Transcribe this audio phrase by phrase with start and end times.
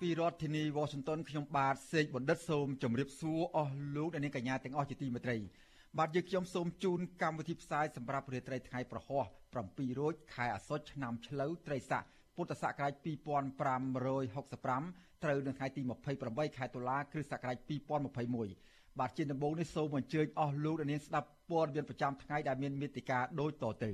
[0.00, 5.36] ពីរដ្ឋធានី Washington ខ្ញុំបាទសេកបណ្ឌិតសូមជម្រាបសួរអស់លោកអ្នកនាងកញ្ញាទាំងអស់ជាទីមេត្រី
[5.98, 9.22] បាទយើងខ្ញុំសូមជូនកម្មវិធីផ្សាយសម្រាប់រាត្រីថ្ងៃប្រហោះ
[9.62, 12.02] 7រោចខែអាសត់ឆ្នាំឆ្លូវត្រីស័ក
[12.36, 15.82] ពុទ្ធសករាជ2565ត្រូវនៅថ្ងៃទី
[16.20, 17.56] 28ខែតុលាគ្រិស្តសករាជ
[18.28, 23.92] 2021បាទជាដំបូងនេះសូមអញ្ជើញអស់លោកអ្នកនាងស្ដាប់ព័ត៌មានប្រចាំថ្ងៃដែលមានមេតិការដូចតទៅ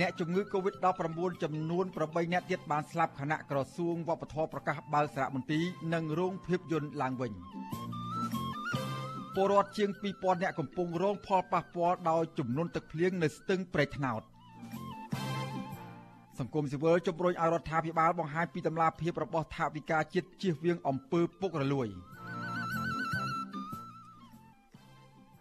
[0.00, 7.32] អ្នកជំងឺ Covid-19 ចំនួន8អ្នកទៀតបានស្លាប់ខណៈក្រសួងវប្បធម៌ប្រកាសបើកសារមន្ទីរនិងរោងភាពយន្តឡើងវិញ
[9.34, 14.22] ពលរដ្ឋជាង2000នាក់កំពុងរងផលប៉ះពាល់ដោយចំនួនទឹកភ្លៀងនៅស្ទឹងព្រែកថ្នោត
[16.38, 21.88] សង្គមស៊ីវិលជំរុញឲ្យរដ្ឋាភិបាលបង្ហាញពីតម្លាភាពរបស់ថវិកាជាតិជៀសវាងអំពើពុករលួយ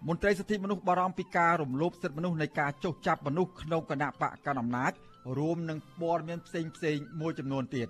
[0.09, 4.92] មន្ត្រីសិទ្ធិមនុស្សបារម្ភពីការរំលោភសិទ្ធិមនុស្សនៃការចុះចាប់មនុស្សក្នុងគណៈបកកណ្ដាលអំណាច
[5.38, 7.88] រួមនឹងព័ត៌មានផ្សេងផ្សេងមួយចំនួនទៀត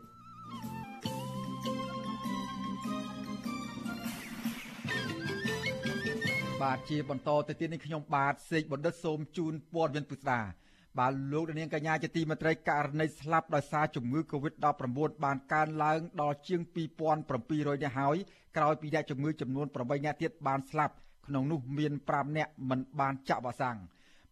[6.62, 10.42] បាទជាបន្តទៅទៀតនេះខ្ញុំបាទសេកបណ្ឌិតសូមជូនព័ត៌មានពិស្ដា
[11.00, 16.62] បាទលោកនាងកញ្ញាជាទីមេត្រីករណីស្លាប់ដោយសារជំងឺ Covid-19 បានកើនឡើងដល់ជាង
[17.16, 18.18] 2700នាក់ហើយ
[18.58, 20.96] ក្រោយពីអ្នកជំងឺចំនួន8នាក់ទៀតបានស្លាប់
[21.28, 23.78] ក្នុងនោះមាន5នាក់មិនបានចាក់វ៉ាក់សាំង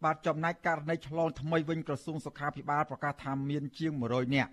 [0.03, 4.51] បាទចំណែកករណីឆ្លងថ្មីវិញក្រសួងសុខាភិបាលប្រកាសថាមានជាង100នាក់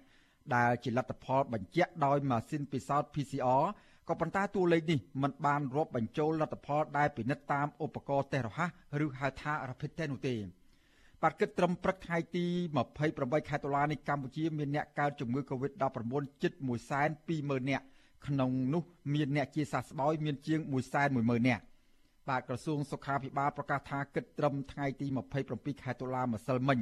[0.54, 3.64] ដែលជាលទ្ធផលបញ្ជាក់ដោយម៉ាស៊ីនពិសោធន៍ PCR
[4.08, 8.70] ក៏ប៉ុន្តែតួលេខនេះមិនបានរាប់បញ្ចូលលទ្ធផលដែលពិនិត្យតាមឧបករណ៍តេស្តរហ័ស
[9.04, 10.36] ឬហៅថា Rapid Test នោះទេ
[11.22, 12.46] បាទគិតត្រឹមព្រឹកថ្ងៃទី
[12.96, 16.52] 28ខែតុលានេះកម្ពុជាមានអ្នកកើតជំងឺ Covid-19 ជិត
[17.10, 17.84] 120,000នាក់
[18.26, 18.82] ក្នុងនោះ
[19.14, 20.60] មានអ្នកជាសះស្បើយមានជាង
[21.04, 21.62] 110,000នាក់
[22.30, 25.06] បាទក្រសួងសុខាភិបាលប្រកាសថាគិតត្រឹមថ្ងៃទី
[25.44, 26.80] 27ខែតុលាម្សិលមិញ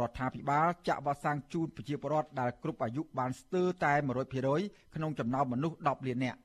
[0.00, 3.92] រដ្ឋាភិបាលចាក់វ៉ាក់សាំងជូនប្រជាពលរដ្ឋដែលគ្រប់អាយុបានស្ទើរតែ
[4.44, 6.38] 100%ក្នុងចំណោមមនុស្ស10លាននាក់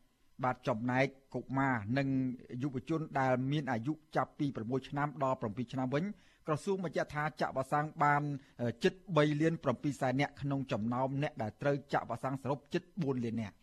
[0.44, 1.06] បាទចំណែក
[1.36, 2.08] កុមារនិង
[2.64, 6.04] យុវជនដែលមានអាយុចាប់ពី6ឆ្នាំដល់7ឆ្នាំវិញ
[6.48, 8.22] ក្រសួងបញ្ជាក់ថាចាក់វ៉ាក់សាំងបាន
[8.84, 13.56] ជិត3លាន7សែននាក់ក្នុងចំណោមអ្នកដែលត្រូវចាក់វ៉ាក់សាំងសរុបជិត4លាននាក់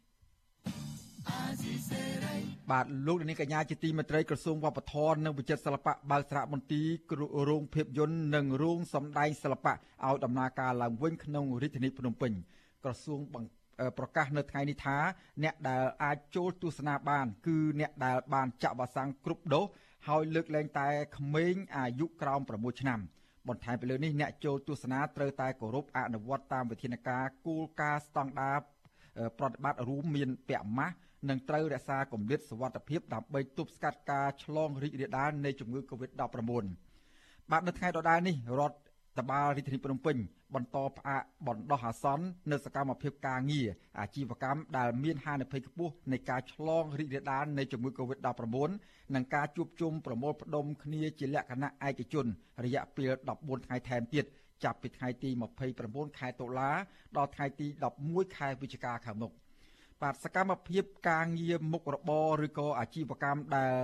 [2.71, 6.83] បាទលោកនាងកញ្ញាជាទីមេត្រីក្រសួងវប្បធម៌និងវិចិត្រសិល្បៈបើកសារមន្ទី
[7.19, 12.33] ររោងភាពយន្តនិងរោងសម្ដែងសិល្បៈឲ្យដំណើរការឡើងវិញក្នុងរាជធានីភ្នំពេញ
[12.85, 13.21] ក្រសួង
[13.99, 14.97] ប្រកាសនៅថ្ងៃនេះថា
[15.43, 19.65] អ្នកដែលអាចចូលទស្សនាបាន គឺអ្នកដែលបានចាក់វ៉ាក់សាំងគ្រប់ដូស
[20.09, 23.01] ហើយលើកលែងតែក្មេងអាយុក្រោម6ឆ្នាំ
[23.49, 28.59] បន្ថែមពីលើនេះអ្នកចូលទស្សនាត្រូវតែគោរពអនុវត្តតាមវិធានការគោលការណ៍ស្តង់ដារ
[29.39, 30.95] ប្រតិបត្តិរួមមានពាក់ម៉ាស់
[31.29, 36.21] និងត្រូវរក្សាគម្លាតសុវត្ថិភាពដើម្បីទប់ស្កាត់ការឆ្លងរីករាលដាលនៃជំងឺ Covid-19
[37.51, 38.77] បាទនៅថ្ងៃដដែលនេះរដ្ឋ
[39.19, 40.17] តបាលរាជធានីភ្នំពេញ
[40.55, 43.69] បន្តផ្អាកបណ្ដោះអាសន្ននៅសកម្មភាពការងារ
[44.01, 52.27] អាជីវកម្មដែលមានហានិភ័យខ្ពស់នៃការឆ្លងរីករាលដាលនៃជំងឺ Covid-19 និងការជួបជុំប្រមូលផ្ដុំគ្នាជាលក្ខណៈឯកជន
[52.65, 54.25] រយៈពេល14ថ្ងៃថែមទៀត
[54.65, 55.31] ចាប់ពីថ្ងៃទី
[55.75, 56.71] 29ខែតុលា
[57.17, 57.67] ដល់ថ្ងៃទី
[58.03, 59.33] 11ខែវិច្ឆិកាខាងមុខ
[60.03, 63.75] បាទសកម្មភាពការងារមុខរបរឬក៏អាជីវកម្មដែល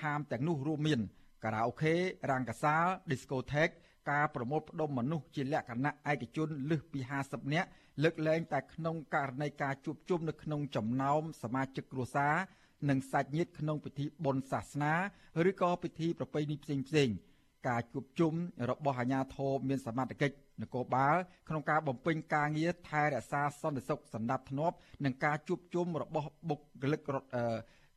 [0.00, 1.00] ហាមទាំងនោះរួមមាន
[1.44, 1.94] ការ៉ាអូខេ
[2.30, 3.74] រ៉ាងកាសាល Discotheque
[4.10, 7.68] ការប្រមូលផ្ដុំមនុស្សជាលក្ខណៈឯកជនលើសពី50នាក់
[8.02, 12.34] លើកលែងតែក្នុងករណីការជួបជុំនៅក្នុងចំណោមសមាជិកគ្រួសារ
[12.88, 14.94] និងសាច់ញាតិក្នុងពិធីបុណ្យសាសនា
[15.50, 17.08] ឬក៏ពិធីប្រពៃណីផ្សេងផ្សេង
[17.68, 18.32] ការជួបជុំ
[18.70, 21.16] របស់អាជ្ញាធរមានសមត្ថកិច្ចនគរបាល
[21.48, 27.28] ក្នុងការបំពេញការងារថែរក្សាសន្តិសុខសណ្ដាប់ធ្នាប់និងការជួបជុំរបស់បុគ្គលិករដ្ឋ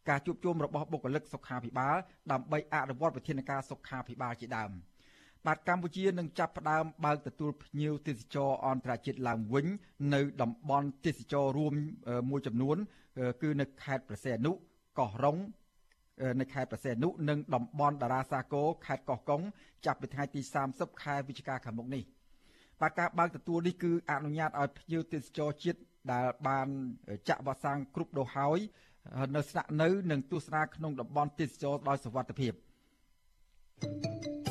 [0.10, 1.96] ការជួបជុំរបស់បុគ្គលិកសុខាភិបាល
[2.32, 4.72] ដើម្បីអនុវត្តវិធានការសុខាភិបាលជាដើម។
[5.48, 9.66] បាទកម្ពុជានឹងចាប់ផ្ដើមបើកទទួលភ្ញៀវទេសចរអន្តរជាតិឡើងវិញ
[10.14, 11.74] នៅតំបន់ទេសចររួម
[12.30, 12.78] មួយចំនួន
[13.42, 14.52] គឺនៅខេត្តប្រសេនុ
[15.00, 15.38] កោះរ៉ុង
[16.40, 19.42] នៅខេត្តប្រសេនុនិងតំបន់តារាសាគរខេត្តកោះកុង
[19.86, 22.04] ចាប់ពីថ្ងៃទី30ខែវិច្ឆិកាខាងមុខនេះ
[22.82, 25.80] បាទការបើកទទួលនេះគឺអនុញ្ញាតឲ្យភ្ញៀវទេសចរជាតិ
[26.12, 26.68] ដែលបាន
[27.30, 28.60] ចាក់វ៉ាក់សាំងគ្រប់ដូសហើយ
[29.36, 32.54] នៅស្នាក់នៅនិងទស្សនាក្នុងតំបន់ទេសចរដោយសុវត្ថិភាព
[33.82, 34.49] thank you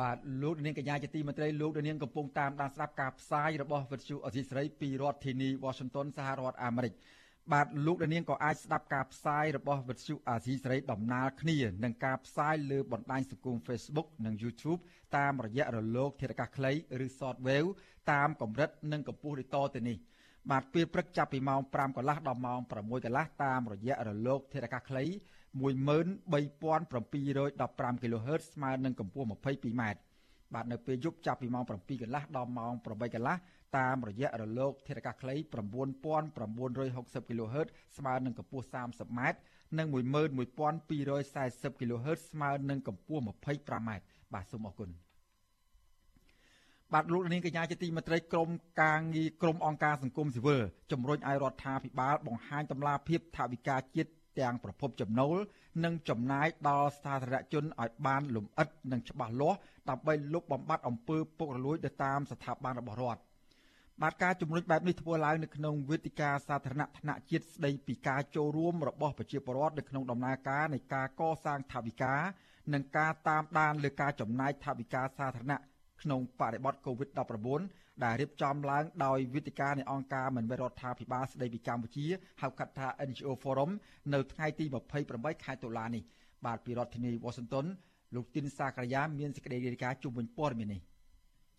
[0.00, 6.94] បាទលោកនាងកញ្ញាជាទីមេត្រីលោកនាងកំពុងតាមដានស្ដាប់ការផ្សាយរបស់វិទ្យុអសីស្រីពីរដ្ឋធានី Washington សហរដ្ឋអាមេរិក
[7.52, 14.80] បាទលោកនាងក៏អាចស្ដាប់ការផ្សាយរបស់វិទ្យុអាស៊ីសេរីដំណើរគ្នានឹងការផ្សាយលើបណ្ដាញសង្គម Facebook និង YouTube
[15.16, 16.72] តាមរយៈរលក ធាតុអាកាសខ្លី
[17.04, 17.68] ឬ Shortwave
[18.12, 19.96] តាមកម្រិតនិងកម្ពស់ដូចតទៅនេះ
[20.50, 22.70] បាទពេលព្រឹកចាប់ពីម៉ោង5កន្លះដល់ម៉ោង6
[23.04, 25.04] កន្លះតាមរយៈរលកធាតុអាកាសខ្លី
[25.54, 29.82] 13715 kHz ស្មើនឹងកម្ពស់ 22m
[30.54, 31.70] បាទនៅពេលយប់ចាប់ពីម៉ោង7
[32.02, 33.36] កន្លះដល់ម៉ោង8កន្លះ
[33.78, 39.20] តាមរយៈរលកធាតុអាកាសខ្លី9960 kHz ស្មើនឹងកម្ពស់ 30m
[39.78, 43.90] និង11240 kHz ស្មើនឹងកម្ពស់ 25m
[44.32, 44.90] បាទសូមអរគុណ
[46.94, 48.48] បាទលោកនាងកញ្ញាជាទីមេត្រីក្រម
[48.82, 50.62] ការងារក្រមអង្គការសង្គមស៊ីវិល
[50.92, 55.36] ជំរុញឲ្យរដ្ឋាភិបាលបង្ហាញតម្លាភាពថវិកាជាតិ ទាំងប្រភពចំណូល
[55.84, 59.58] និងចំណាយដល់សាធារណជនឲ្យបានលម្អិតនិងច្បាស់លាស់
[59.90, 63.20] ដើម្បីលុបបំបាត់អំពើពុករលួយទៅតាមស្ថាប័នរបស់រដ្ឋ
[64.02, 72.14] បាទការជំរុញបែបនេះធ្វើឡើងនៅក្នុងវេទិកាសាធារណៈថ្នាក់ជាតិស្ដីពីការចូលរួមរបស់ប្រជាពលរដ្ឋនៅក្នុងដំណើរការនៃការកសាងថវិកា
[72.72, 75.58] និងការតាមដានលើការចំណាយថវិកាសាធារណៈ
[76.02, 82.06] ក្នុងបរិបទ COVID-19 ដែលរៀបចំឡើងដោយវិទ្យការនៃអង្គការមិនមែនរដ្ឋាភិបាលស្ដីពីកម្ពុជា
[82.42, 83.70] ហៅកាត់ថា NGO Forum
[84.14, 84.64] នៅថ្ងៃទី
[85.04, 86.02] 28ខែតុលានេះ
[86.46, 87.66] បាទពីរដ្ឋធានី Washington
[88.14, 90.80] លោកទីនសាករាយាមានសេចក្តីរាយការណ៍ជុំវិញព័ត៌មាននេះ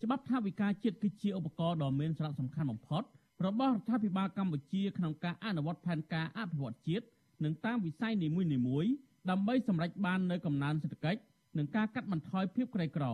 [0.02, 3.02] ច្បាប់ថាវិការជាតិគឺជាឧបករណ៍ដ៏មានសារៈសំខាន់បំផុត
[3.46, 7.04] របស់រដ្ឋាភិបាលកម្ពុជាក្នុងការអនុវត្តផែនការអភិវឌ្ឍជាតិ
[7.44, 8.28] និងតាមវិស័យនី
[8.68, 8.90] មួយៗ
[9.30, 11.20] ដើម្បីសម្រេចបាននូវកំណើនសេដ្ឋកិច្ច
[11.58, 13.04] និងការកាត់បន្ថយភាពក្រីក្រ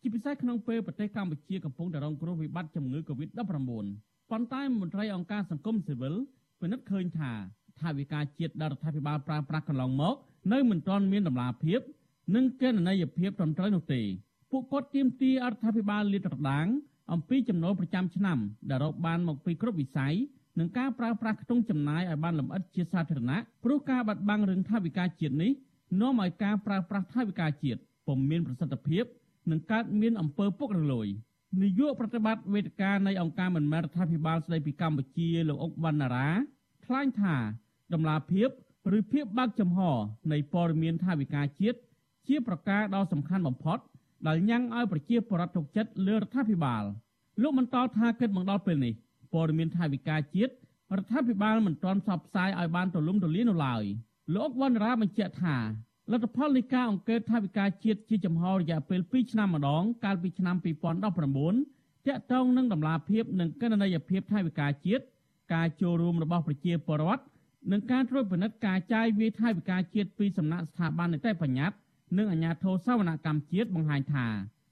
[0.00, 3.40] ជាពិសេសក្នុងពេលប្រទេសកម្ពុជាកំពុងតែរងគ្រោះវិបត្តិជំងឺ Covid-19
[4.30, 6.14] ប៉ុន្តែមន្ត្រីអង្គការសង្គមស៊ីវិល
[6.60, 7.32] ពិនិត្យឃើញថា
[7.80, 10.14] ថាវិការជាតិដែលរដ្ឋាភិបាលប្រើប្រាស់កន្លងមក
[10.52, 11.80] នៅមិនទាន់មានតម្លាភាព
[12.34, 14.02] និងគណនេយ្យភាពត្រឹមត្រូវនោះទេ
[14.50, 16.66] ពួកគាត់ទាមទាររដ្ឋាភិបាលលាតត្រដាង
[17.12, 18.38] អំពីចំណូលប្រចាំឆ្នាំ
[18.70, 20.14] ដែលរកបានមកពីគ្រប់វិស័យ
[20.58, 25.52] និងការប្រើប្រាស់ខ្ទង់ចំណាយឲ្យបានលម្អិតជាសាធារណៈព្រោះការបាត់បង់រឿងថាវិការជាតិនេះ
[26.00, 29.04] នាំឲ្យការប្រើប្រាស់ថាវិការជាតិពុំមានប្រសិទ្ធភាព
[29.50, 31.08] នឹងកើតមានអំពើពុករលួយ
[31.62, 36.28] នាយកប្រតិបត្តិវេទិកានៃអង្គការមិនមែនរដ្ឋាភិបាលស្ដីពីកម្ពុជាលោកអុកវណ្ណារា
[36.84, 37.36] ថ្លែងថា
[37.92, 38.48] ដំណាភាព
[38.98, 39.78] ឬភាពបើកចំហ
[40.32, 41.78] នៃព័ត៌មានថាវិការជាតិ
[42.28, 43.78] ជាប្រការដ៏សំខាន់បំផុត
[44.26, 46.84] ដែលញ៉ាំងឲ្យប្រជាពលរដ្ឋទុកចិត្តលើរដ្ឋាភិបាល
[47.42, 48.94] លោកបន្តថាគិតមកដល់ពេលនេះ
[49.32, 50.52] ព័ត៌មានថាវិការជាតិ
[50.96, 53.84] រដ្ឋាភិបាលមិនទាន់ផ្សព្វផ្សាយឲ្យបានទូលំទូលាយនោះឡើយ
[54.36, 55.56] លោកវណ្ណរាបញ្ជាក់ថា
[56.12, 65.04] លទ្ធផលនៃការអង្កេតថាវិការជាតិជាចំហរយៈពេល2ឆ្នាំម្ដង កាលពីឆ្នាំ2019តាក់ទងនឹងដំណាភាពនិងកណន័យភាពថាវិការជាតិ
[65.54, 67.22] ការចូលរួមរបស់ប្រជាពលរដ្ឋ
[67.72, 71.76] និងការត្រួតពិនិត្យការចាយវាយថវិកាជាតិពីសំណាក់ស្ថាប័ននីតិបញ្ញត្តិ
[72.18, 74.26] និងអាជ្ញាធរសវនកម្មជាតិបង្ហាញថា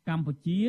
[0.08, 0.60] កម្ពុជា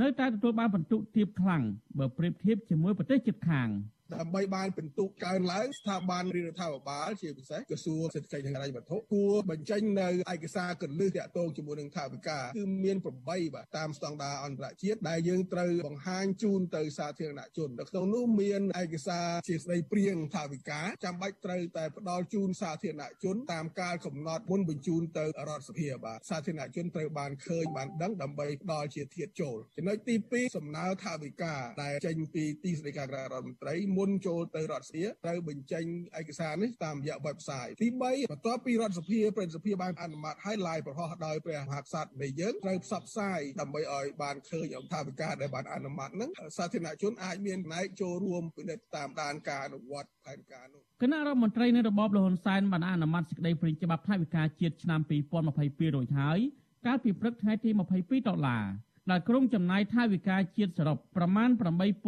[0.00, 1.62] នៅតែទទួលបានពិន្ទុទាបខ្លាំង
[1.98, 3.68] បើប្រៀបធៀបជាមួយប្រទេសជិតខាង។
[4.16, 35.84] ដើម្បីបានពិន្ទុកើនឡើងស្ថាប័នរាជរដ្ឋាភិបាលជាពិសេសក្រសួងសេដ្ឋកិច្ចនិងហិរញ្ញវត្ថុគួរបញ្ចេញនៅឯកសារកលឹះតាក់ទងជាមួយនឹងថាវិការគឺមាន8បាទតាមស្តង់ដារអន្តរជាតិដែលយើងត្រូវបង្ហាញជូនទៅសាធារណជននៅក្នុងនោះមានឯកសារជាស្ដីព្រៀងថាវិការចាំបាច់ត្រូវតែផ្ដល់ជូនសាធារណជនតាមកាលកំណត់មុនបញ្ជូនទៅរដ្ឋសភាបាទសាធារណជនត្រូវបានឃើញបានដឹងដើម្បីផ្ដល់ជាធាតចូលចំណុចទី2សំណើថាវិការដែលចេញពីទីស្តីការរដ្ឋមន្ត្រីមុនចូលទៅរដ្ឋសភាត្រូវបញ្ចេញ
[36.20, 38.02] ឯកសារនេះតាមរយៈ website ទី3
[38.32, 55.00] បន្ទាប់ពីរដ្ឋសភាប្រតិសភាបានអនុម័តឲ្យ live ប្រហោះដោយព្រះមហាក្សត្រនៃយើងត្រូវផ្សព្វផ្សាយដើម្បីឲ្យបានឃើញអង្គការវិការដែលបានអនុម័តហ្នឹងសាធារណជនអាចមានផ្នែកចូលរួមពិនិត្យតាមដានការអនុវត្តផែនការនោះគណៈរដ្ឋមន្ត្រីនៃរបបលហ៊ុនសែនបានអនុម័តសេចក្តីព្រាងច្បាប់ថវិកាជាតិឆ្នាំ
[55.48, 56.38] 2022រួចហើយ
[56.86, 58.64] កាលពីព្រឹកថ្ងៃទី22ដុល្លារ
[59.10, 61.48] ដែលក្រុងចំណាយថវិកាជាតិសរុបប្រមាណ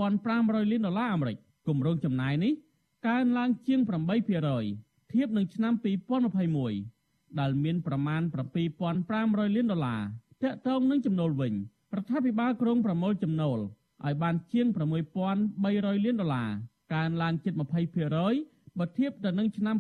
[0.06, 1.36] 8500លានដុល្លារអាមេរិក
[1.68, 2.52] គម្រោងចំណាយនេះ
[3.08, 3.80] កើនឡើងជាង
[4.46, 5.72] 8%ធៀបនឹងឆ្នាំ
[6.76, 8.22] 2021ដែលមានប្រមាណ
[8.88, 10.02] 7500លានដុល្លារ
[10.42, 11.52] តាក់ទងនឹងចំណូលវិញ
[11.96, 13.58] រដ្ឋាភិបាលក្រុងប្រមូលចំណូល
[14.04, 16.50] ឲ្យបានជាង6300លានដុល្លារ
[16.94, 17.52] កើនឡើងជិត
[18.16, 19.76] 20%បើធៀបទៅនឹងឆ្នាំ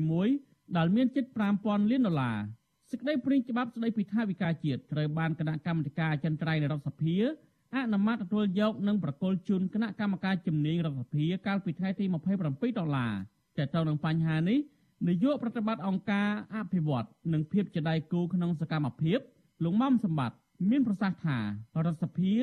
[0.00, 1.24] 2021ដែលមានជិត
[1.58, 2.38] 5000លានដុល្លារ
[2.90, 7.16] សេចក្តីព្រាងច្បាប់ស្តីពីថាវិការជាតិត្រូវបានគណៈកម្មាធិការអចិន្ត្រៃយ៍នៃរដ្ឋសភា
[7.76, 12.04] អនុម័តទទួលយកនិងប្រគល់ជូនគណៈកម្មការជំនាញរដ្ឋសភាកាលពីថ្ងៃទី
[12.42, 13.12] 27ដុល្លារ
[13.56, 14.58] តែទៅនឹងបញ្ហានេះ
[15.08, 19.18] នាយកប្រតិបត្តិអង្គការអភិវឌ្ឍនិងភាពជាដៃគូក្នុងសកម្មភាព
[19.64, 20.36] លោកមុំសម្បត្តិ
[20.70, 21.38] មានប្រសាសន៍ថា
[21.84, 22.34] រដ្ឋសភា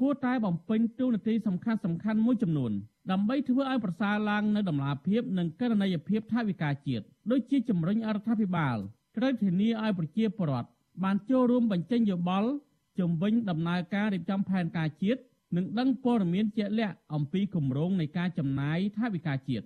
[0.00, 2.72] គួរតែបំពេញតួនាទីសំខាន់សំខាន់មួយចំនួន
[3.10, 8.76] ដើម្បីធ្វើឲ្យប្រសើរឡើងនៅដំណាភាពនិងកិត្តិយសភាពថវិកាជាតិដូចជាជំរុញអរដ្ឋាភិបាល
[9.16, 10.68] ត្រូវធានាឲ្យប្រជាពលរដ្ឋ
[11.04, 12.50] បានចូលរួមបញ្ចេញយោបល់
[12.98, 15.20] ជំវិញ ដំណើរការរៀបចំផែនការជាតិ
[15.56, 19.64] និងដឹងព័ត៌មានជាក់លាក់អំពីគម្រោងនៃការចំណាយថវិកាជាតិ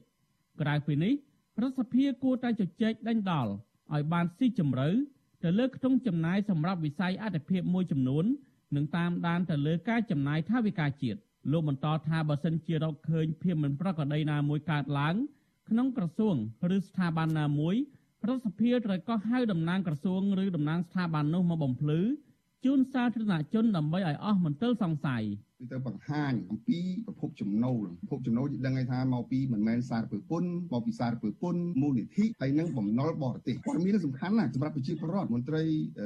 [0.60, 1.12] ក្រៅពីនេះ
[1.62, 3.48] រដ្ឋសភាគួរតែជជែកដេញដោល
[3.94, 4.88] ឲ្យបានស៊ីជម្រៅ
[5.44, 8.24] ទៅលើក្នុងចំណាយសម្រាប់វិស័យអតិភិបមួយចំនួន
[8.76, 11.18] និងតាមដានទៅលើការចំណាយថវិកាជាតិ
[11.52, 15.14] លោកបន្តថាបើសិនជារកឃើញភាពមិនប្រក្រតីណាមួយកើតឡើង
[15.68, 16.36] ក្នុងក្រសួង
[16.76, 17.76] ឬស្ថាប័នណាមួយ
[18.28, 22.00] រដ្ឋសភាត្រូវក៏ហៅតំណាងក្រសួងឬតំណាងស្ថាប័ននោះមកបំភ្លឺ
[22.64, 25.24] ជូនសាធារណជនដើម្បីឲ្យអស់មន្ទិលសង្ស័យ
[25.58, 35.62] គឺទៅបង្ហាញអំពីប្រភពចំណូលប្រភពចំណូលយើងដឹងថាមកពីមិនមែនសារពើពុនមកពីសារពើពុនមូលនិធិហើយនឹងបំណុលបរទេសព័ត៌មានសំខាន់ណាស់សម្រាប់ប្រជាពលរដ្ឋមន្ត្រី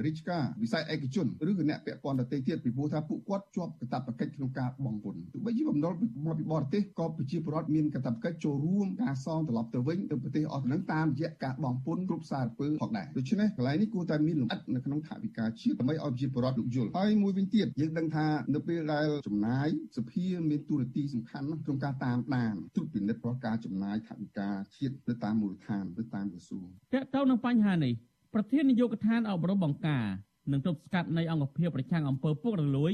[0.07, 5.92] រាជការវិស័យឯកជនឬក៏អ្នកពាក់ព័ន្ធដទៃទៀតពីព្រោះថាពួកគាត់ជាប់កាតព្វកិច្ចក្នុងការបង់ពន្ធទោះបីជាបំណុល
[6.26, 27.94] មកពីបរទេសក៏ប្រជាពលរដ្ឋមានកាតព្វកិច្ចចូលរួមការសងត្រឡប់ទៅវិញទៅប្រទេសអស់ទៅនឹងតាមរយៈការបង់ពន្ធគ្រប់សារពើផងដែរដូច្នេះកន្លែងនេះគួរតែមានលម្អិតនៅក្នុងថវិកាជាតិដើម្បីឲ្យប្រជាពលរដ្ឋលោកយល់ហើយមួយវិញទៀតយើងដឹងថានៅពេលដែលចំណាយសភាមានទូរទីសំខាន់ណាស់ក្នុងការតាមដានត្រួតពិនិត្យរាល់ការចំណាយថវិកាជាតិទៅតាមមូលដ្ឋានទៅតាមក្រសួងតើតើនឹងបញ្ហានេះ
[28.35, 30.06] ប្រធាននាយកដ្ឋានអប់រំបង្ការ
[30.52, 32.92] និងទប់ស្កាត់នៃអង្គភាពប្រឆាំងអំពើពុករលួយ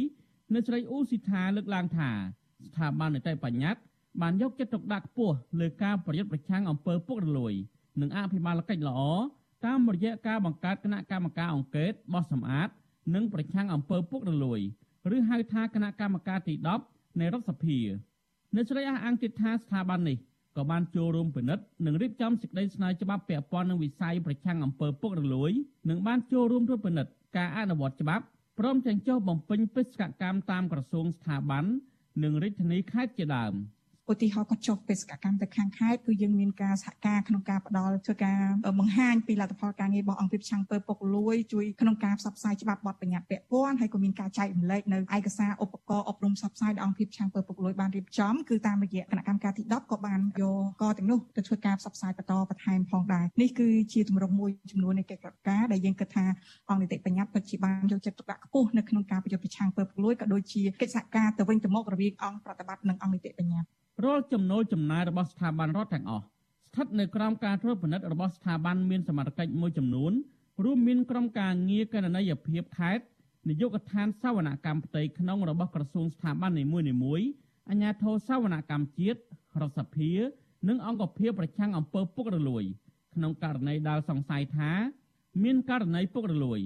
[0.54, 2.10] នៅស្រីអ៊ូស៊ីថាលើកឡើងថា
[2.66, 3.82] ស្ថាប័ននីតិបញ្ញត្តិ
[4.20, 7.54] បានយកចិត្តទុកដាក់ខ្ពស់លើការប្រយុទ្ធប្រឆាំងអំពើពុករលួយ
[8.00, 9.00] និងអភិបាលកិច្ចល្អ
[9.66, 12.68] តាមរយៈការបង្កើតគណៈកម្មការអង្កេតបោះសម្អាត
[13.14, 14.60] និងប្រឆាំងអំពើពុករលួយ
[15.14, 16.54] ឬហៅថាគណៈកម្មការទី
[16.86, 17.78] 10នៃរដ្ឋសភា
[18.56, 20.16] នៅស្រីអះអាងទៀតថាស្ថាប័ននេះ
[20.56, 25.50] ក៏បានចូលរួមពិនិត្យនិងរៀបចំសេចក្តីស្នើច្បាប់ពាក់ព័ន្ធនឹងវិស័យប្រឆាំងអំពើពុករលួយ
[25.88, 28.25] និងបានចូលរួមត្រួតពិនិត្យការអនុវត្តច្បាប់
[28.58, 31.64] ព្រមទាំងចុះបំពេញបេសកកម្មតាមក្រសួងស្ថាប័ន
[32.22, 33.54] និងរាជធានីខេត្តជាដើម។
[34.12, 38.40] ឧទាហរណ៍គាត់ចុះបេសកកម្មទៅខាងខេត្តគឺយើងមានការសហការក្នុងការផ្ដល់ធ្វើការ
[38.78, 50.44] បង្ហាញពីលទ្ធផលការងាររបស់អង្គភាពឆាំងពើពុកលួយជួយក្នុងការផ្សព្វផ្សាយច្បាប់បទបញ្ញត្តិពាក់ព័ន្ធហើយក៏មានការចែករំលែកនៅឯកសារឧបករណ៍អប់រំផ្សព្វផ្សាយដែលអង្គភាពឆាំងពើពុកលួយបានរៀបចំគឺតាមរយៈគណៈកម្មការទី10ក៏បានយ
[50.80, 56.25] កកទាំងនោះទៅធ្វើការផ្សព្វផ្សាយបន្តបន្ថែមផងដែរនេះគឺជាទម្រង់មួយចំនួននៃកិច្ចការដែលយើងគិតថា
[56.68, 66.24] អង្គនីតិបញ្ញត្តិពិតជាបានយកចិត្តទុកដាក់ខ្ពស់នៅក្នុងការប្រយុទ្ធប្រឆាំងពើពុកលួយក៏ដូចជាកិច្ចសហការទៅវិញទៅមករវាងអង្គប្រតិបត្តិនិងអង្គនីតិបញ្ញត្តិរាល់ចំណូលចំណាយរបស់ស្ថាប័នរដ្ឋទាំងអស់
[66.66, 70.12] ស្ថិតនៅក្រោមការត្រួតពិនិត្យរបស់ស្ថាប័នមានសមត្ថកិច្ចមួយចំនួន
[70.64, 73.04] រួមមានក្រុមការងារកណន័យភាពខេត្ត
[73.48, 76.78] នាយកដ្ឋានសវនកម្មផ្ទៃក្នុងរបស់ក្រសួងស្ថាប័ននីមួ
[77.18, 77.26] យៗ
[77.70, 79.18] អាជ្ញាធរសវនកម្មជាតិ
[79.60, 80.12] រដ្ឋសភា
[80.68, 82.64] និងអង្គភាពប្រឆាំងអំពើពុករលួយ
[83.14, 84.70] ក្នុងករណីដែលសង្ស័យថា
[85.42, 86.60] មានករណីពុករលួយ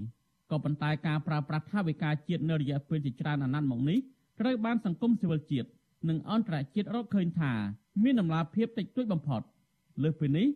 [0.51, 3.99] ក៏ប៉ុន្តែការប្រើប្រាស់ថវិកាជាតិនៅរយៈពេលជាច្រើនអាណត្តិមកនេះ
[4.41, 5.69] ត្រូវបានសង្គមស៊ីវិលជាតិ
[6.09, 7.53] និងអន្តរជាតិរកឃើញថា
[8.03, 9.43] មានដំណាភាពតិចតួចបំផុត
[10.03, 10.47] លើសពីនេះ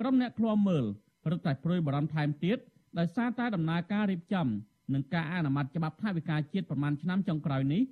[0.00, 0.84] ក្រុមអ្នកឃ្លាំមើល
[1.30, 2.58] រឹតតែប្រួយបារម្ភថែមទៀត
[2.98, 4.46] ដោយសារតែដំណើរការរៀបចំ
[4.94, 7.82] និងការអនុម័តច្បាប់ថវិកាជាតិប្រមាណឆ្នាំចុងក្រោយនេះ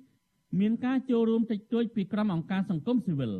[0.59, 3.31] មានការចូលរួមតិចតួចពីក្រុមអង្គការសង្គមស៊ីវិល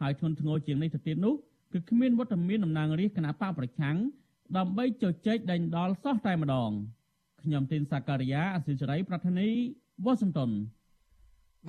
[0.00, 1.34] ហើយធ្ងន់ធ្ងរជាងនេះទៅទៀតនោះ
[1.72, 3.96] គឺគ្មានវត្តមានតំណាងរាស្ត្រគណៈបកប្រឆាំង
[4.56, 6.70] ដើម្បីជជែកដេញដោលសោះតែម្ដង
[7.42, 9.48] ខ្ញុំទីនសាការីយ៉ាអសិរ័យប្រធានី
[10.04, 10.50] វ៉ាស៊ីនតោន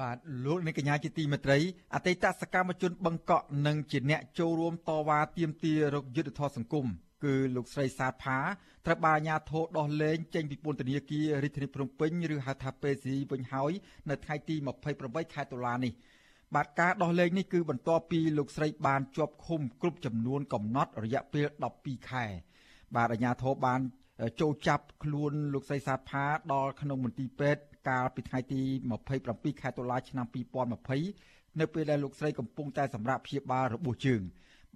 [0.01, 1.59] បាទលោកនាងកញ្ញាជាទីមេត្រី
[1.95, 6.85] អតីតសកម្មជនបឹងកក់និងជាអ្នកចូលរួមតវ៉ាទាមទាររកយុត្តិធម៌សង្គម
[7.23, 8.37] គឺលោកស្រីសាទផា
[8.85, 13.71] ត្រូវបានអាជ្ញាធរដោះលែងចេញពីពន្ធនាគាររាជធានីភ្នំពេញឬហៅថាពេស៊ីវិញហើយ
[14.09, 14.55] នៅថ្ងៃទី
[14.95, 15.93] 28ខែតុលានេះ
[16.55, 21.47] បាទការដោះលែងនេះគឺបន្ទាប់ពីលោកស្រីបានជាប់ឃុំគ្រប់ចំនួនកំណត់រយៈពេល
[21.79, 22.25] 12ខែ
[22.95, 23.81] បាទអាជ្ញាធរបាន
[24.41, 28.61] ចូលចាប់ខ្លួនលោកស្រីសាទផាដល់ក្នុងមន្ទីរពេទ្យ កាលពីថ្ងៃទី
[29.11, 30.25] 27ខែតុលាឆ្នាំ
[30.93, 34.21] 2020នៅពេលដែលលោកស្រីកំពុងតែសម្រាប់ព្យាបាលរបួសជើង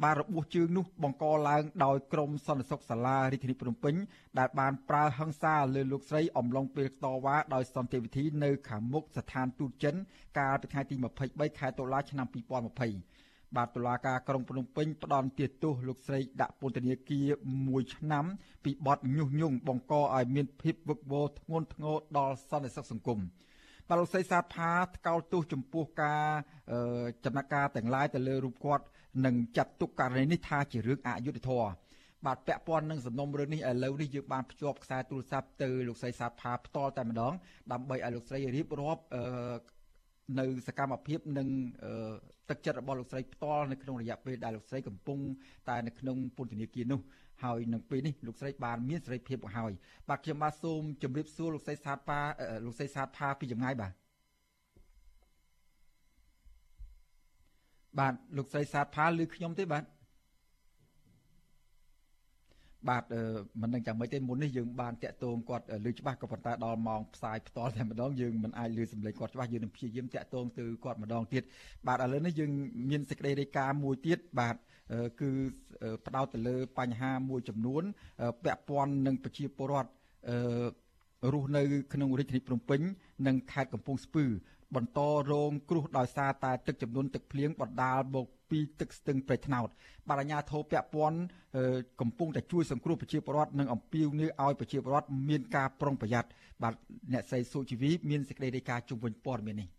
[0.04, 3.96] បានរបួសជើងនោះបង្កឡើងដោយក្រុមសន្តិសុខសាលារាជធានីភ្នំពេញ
[4.40, 9.96] ដែលបានប្រើហិង្សាលើលោកស្រីអំឡុងពេលតវ៉ាដោយសន្តិវិធីនៅខាងមុខស្ថានទូតចិន
[10.40, 10.96] កាលពីថ្ងៃទី
[11.28, 13.21] 23ខែតុលាឆ្នាំ2020
[13.56, 15.28] បាទតុលាការក្រុងភ្នំពេញផ្ដន់
[15.64, 17.28] ទោសលោកស្រីដាក់ពន្ធនាគារ
[17.62, 18.26] 1ឆ្នាំ
[18.64, 23.20] ពីបទញុះញង់បង្កឲ្យមានភាពវឹកវរធ្ងន់ធ្ងរដល់សន្តិសុខសង្គម
[23.88, 26.26] បាទលោកស្រីសាទផាថ្កោលទោសចំពោះការ
[27.26, 28.84] ចំណាក់ការទាំងឡាយទៅលើរូបគាត់
[29.26, 31.72] និងចាត់ទុកករណីនេះថាជារឿងអយុត្តិធម៌
[32.26, 37.34] បាទពាក់ព័ន្ធនឹងសំណុំរឿងនេះឥឡូវនេះយើងបានភ្ជាប់ខ្សែទូរស័ព្ទទៅលោកស្រីសាទផាផ្ទាល់តែម្ដង
[37.72, 39.02] ដើម្បីឲ្យលោកស្រីរៀបរាប់
[40.40, 41.48] នៅសកម្មភាពនិង
[42.50, 45.20] ទឹកចិត្តរបស់លោកស្រីផ្ទាល់នៅក្នុងរយៈពេលដែលលោកស្រីកំពុង
[45.70, 47.02] តែនៅក្នុងពន្ធនាគារនោះ
[47.44, 49.72] ហើយនឹងពេលនេះលោកស្រីបានមានសេរីភាពមកហើយ
[50.10, 52.20] បាទខ្ញុំបាទសូមជម្រាបសួរលោកស្រីសាទប៉ា
[52.66, 53.94] លោកស្រីសាទផាពីចម្ងាយបាទ
[58.00, 59.84] បាទលោកស្រីសាទផាឬខ្ញុំទេបាទ
[62.90, 63.04] បាទ
[63.62, 71.44] មិនដឹងចាំមិនទេមុននេះយើងបានតាក់ទងគាត់ឮច្បាស់ក៏ប៉ុន្តែដល់ម៉ោងផ្សាយផ្ទាល់តែម្ដងយើងមិនអាចឮសម្លេងគាត់ច្បាស់យើងនឹងព្យាយាមតាក់ទងទៅគាត់ម្ដងទៀត
[71.88, 72.52] បាទឥឡូវនេះយើង
[72.90, 74.56] មានសេចក្តីរាយការណ៍មួយទៀតបាទ
[75.22, 75.30] គឺ
[76.06, 77.84] ផ្ដោតទៅលើបញ្ហាមួយចំនួន
[78.44, 79.92] ពាក់ព័ន្ធនឹងប្រជាពលរដ្ឋ
[81.34, 82.82] រស់នៅក្នុងរាជធានីភ្នំពេញ
[83.28, 84.26] និងខេត្តកំពង់ស្ពឺ
[84.76, 85.00] បន្ត
[85.32, 89.68] រងគ្រោះដោយសារតែទឹកចំនួនទឹកភ្លៀងបណ្ដាលមកពីទឹកស្ទឹងព្រៃថ្នោត
[90.08, 91.20] បាទអាជ្ញាធរពាក់ព័ន្ធ
[92.02, 96.30] កំពុងតែជួយសង្គ្រោះប្រជាពលរដ្ឋនិងអំពាវនាវឲ្យប្រជាពលរដ្ឋមានការប្រុងប្រយ័ត្ន
[96.64, 96.74] បាទ
[97.14, 99.70] អ្នកស្រីសុជីវីមានសេចក្តីរាយការណ៍ជុំវិញព័ត៌មាននេះ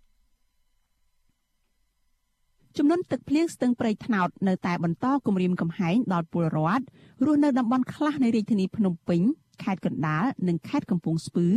[2.78, 6.84] ចំនួនទឹកភ្លៀងស្ទឹងព្រៃថ្នោតនៅតែបន្តគំរាមកំហែងដល់ពលរដ្ឋ
[7.26, 9.20] រស់នៅតំបន់ខ្លះនៃរាជធានីភ្នំពេញ
[9.62, 11.48] ខេត្តកណ្ដាលនិងខេត្តកំពង់ស្ពឺ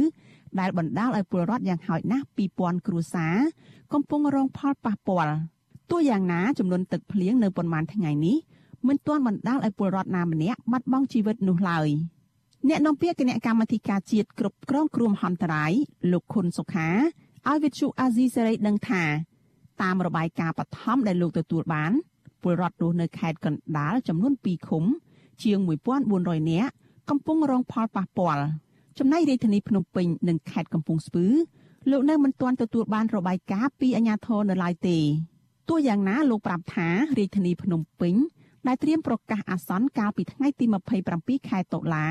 [0.60, 3.36] ដែលបណ្ដាលឲ្យពលរដ្ឋយ៉ាងហោចណាស់2000គ្រួសារ
[3.94, 5.34] កំពុងរងផលប៉ះពាល់
[5.92, 8.38] ទោះយ៉ាងណាចំនួនទឹកភ្លៀងនៅប៉ុន្មានថ្ងៃនេះ
[8.88, 11.90] មិនទាន់បណ្ដាលឲ្យពលរដ្ឋណាម្នាក់បាត់បង់ជីវិតនោះឡើយ
[12.68, 15.72] អ្នកនាំពាក្យគណៈកម្មាធិការជាតិគ្រប់គ្រងគ្រោះមហន្តរាយ
[16.12, 16.90] លោកខុនសុខា
[17.48, 19.04] ឲ្យវិទ្យុអាស៊ីសេរីដឹងថា
[19.82, 21.92] តាមរបាយការណ៍បឋមដែលលោកទទួលបាន
[22.42, 24.84] ពលរដ្ឋរស់នៅខេត្តកណ្ដាលចំនួន2ឃុំ
[25.44, 25.60] ជាង
[26.06, 26.74] 1400នាក់
[27.10, 28.46] កំពុងរងផលប៉ះពាល់
[29.00, 31.26] ចំណែករាជធានីភ្នំពេញនិងខេត្តកំពង់ស្ពឺ
[31.92, 34.98] លោកនៅមិនទាន់ទទួលបានរបាយការណ៍ពីអាជ្ញាធរនៅឡើយទេ
[35.70, 38.16] ទោះយ៉ាងណាលោកប្រាប់ថារាជធានីភ្នំពេញ
[38.68, 40.66] ដែលត្រៀមប្រកាសអាសន្នកាលពីថ្ងៃទី
[41.08, 42.06] 27ខែតុលា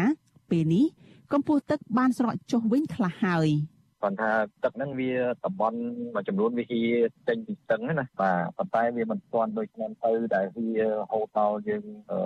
[0.51, 0.85] ពេលនេះ
[1.33, 3.49] កម្ពស់ទឹកបានស្រកចុះវិញខ្លះហើយ។
[4.05, 4.33] គាត់ថា
[4.65, 5.13] ទឹកហ្នឹងវា
[5.45, 5.79] តំបន់
[6.15, 6.83] មួយចំនួនវាជា
[7.29, 10.69] ចេញពីស្ទឹងណាបាទប៉ុន្តែវាមិនទាន់ដូចឆ្នាំទៅដែលវា
[11.11, 12.19] ហូរដល់យើងអឺ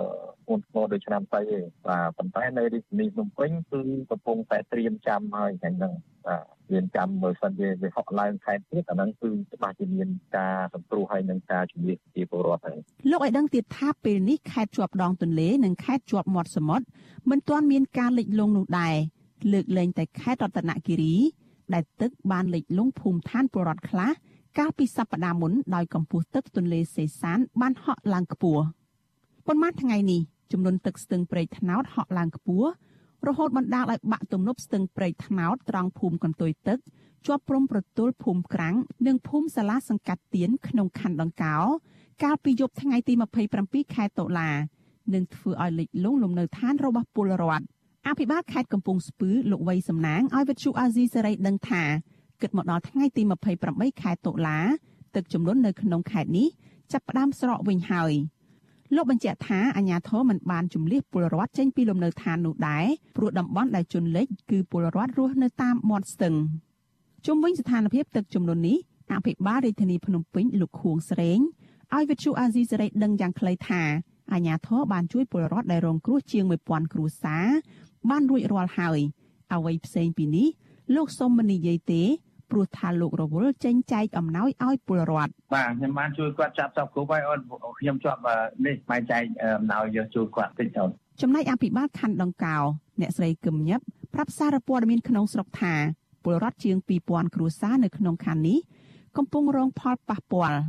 [0.45, 3.81] ធ្ងន់ធ្ងរដូចឆ្នាំទៅទេបាទប៉ុន្តែនៅរាជធានីភ្នំពេញគឺ
[4.11, 5.93] កំពុងតែត្រៀមចាំហើយហ្នឹង
[6.27, 12.77] បាទមានចាំមើលសិនវាវាហក់ឡើងខែទៀតអាហ្នឹងគឺច្បាស់ជាមានការសង្គ្រោះហើយនឹងការជំនះជាពលរដ្ឋហើយ
[13.09, 16.85] លោកឲ្យដឹងទៀតថាពេលនេះខេត្តជាប់ដងទន្លេនិងខេត្តជាប់មាត់សមុទ្រ
[17.29, 18.95] មិនទាន់មានការលិចលង់នោះដែរ
[19.53, 21.15] លើកលែងតែខេត្តរតនគិរី
[21.73, 24.09] ដែលទឹកបានលិចលង់ភូមិឋានពលរដ្ឋខ្លះ
[24.57, 28.63] កាលពីសប្តាហ៍មុនដោយកម្ពស់ទឹកទន្លេសេសាន បានហក់ឡើងខ្ពស់
[29.47, 32.69] ប៉ុន្មានថ្ងៃនេះចំនួនទឹកស្ទឹងព្រៃថ្នោតហក់ឡើងខ្ពស់
[33.27, 36.79] រហូតបណ្ដាលឲ្យបាក់ទំនប់ស្ទឹងព្រៃថ្នោតត្រង់ភូមិកន្ទុយទឹក
[37.27, 38.75] ជាប់ព្រំប្រទល់ភូមិក្រាំង
[39.07, 41.57] និងភូមិសាលាសង្កាត់ទៀនក្នុងខណ្ឌដង្កោ
[42.23, 43.13] កាលពីយប់ថ្ងៃទី
[43.55, 44.49] 27ខែតុលា
[45.13, 47.65] នឹងធ្វើឲ្យលិចលង់លំនៅឋានរបស់ពលរដ្ឋ
[48.07, 51.83] អភិបាលខេត្តកំពង់ស្ពឺលោកវៃសំណាងឲ្យវិទ្យុអាស៊ីសេរីដឹងថា
[52.41, 53.21] គិតមកដល់ថ្ងៃទី
[53.61, 54.59] 28ខែតុលា
[55.15, 56.47] ទឹកចំនួននៅក្នុងខេត្តនេះ
[56.91, 58.13] ចាប់ផ្ដើមស្រកវិញហើយ
[58.95, 62.85] លោកបញ្ជាក់ថាអាជ្ញាធរមិនបានជំលះពលរដ្ឋចេញពីលំនៅឋាននោះដែរ
[63.17, 66.35] ព្រោះតំបន់ដែលជន់លិចគឺពលរដ្ឋរស់នៅតាមមាត់ស្ទឹង
[67.25, 68.77] ជុំវិញស្ថានភាពទឹកចំនួននេះ
[69.13, 71.39] អភិបាលរាជធានីភ្នំពេញលោកខួងស្រេង
[71.95, 73.81] ឲ្យវិទ្យុអាស៊ីសេរីដឹងយ៉ាងខ្លីថា
[74.33, 77.47] អាជ្ញាធរបានជួយពលរដ្ឋដែលរងគ្រោះជាង1000គ្រួសារ
[78.09, 78.99] បានរួចរាល់ហើយ
[79.53, 80.47] អ្វីផ្សេងពីនេះ
[80.95, 82.03] លោកសុំមិននិយាយទេ
[82.51, 87.39] ព្រោះថាលោករវល់ចេញចែកអំណោយឲ្យពលរដ្ឋបាទខ្ញុំបានជួយគាត់ចាប់សពគ្រប់ហើយអូន
[87.79, 88.19] ខ្ញុំជាប់
[88.65, 89.23] នេះបានចែក
[89.57, 90.83] អំណោយយកជួយគាត់តិចទៅ
[91.21, 92.57] ចំណែកអភិបាលខណ្ឌដង្កោ
[93.01, 93.79] អ្នកស្រីគឹមញឹប
[94.13, 95.73] ប្រាប់សារព័ត៌មានក្នុងស្រុកថា
[96.23, 98.59] ពលរដ្ឋជាង2000គ្រួសារនៅក្នុងខណ្ឌនេះ
[99.17, 100.59] កំពុងរងផលប៉ះពាល់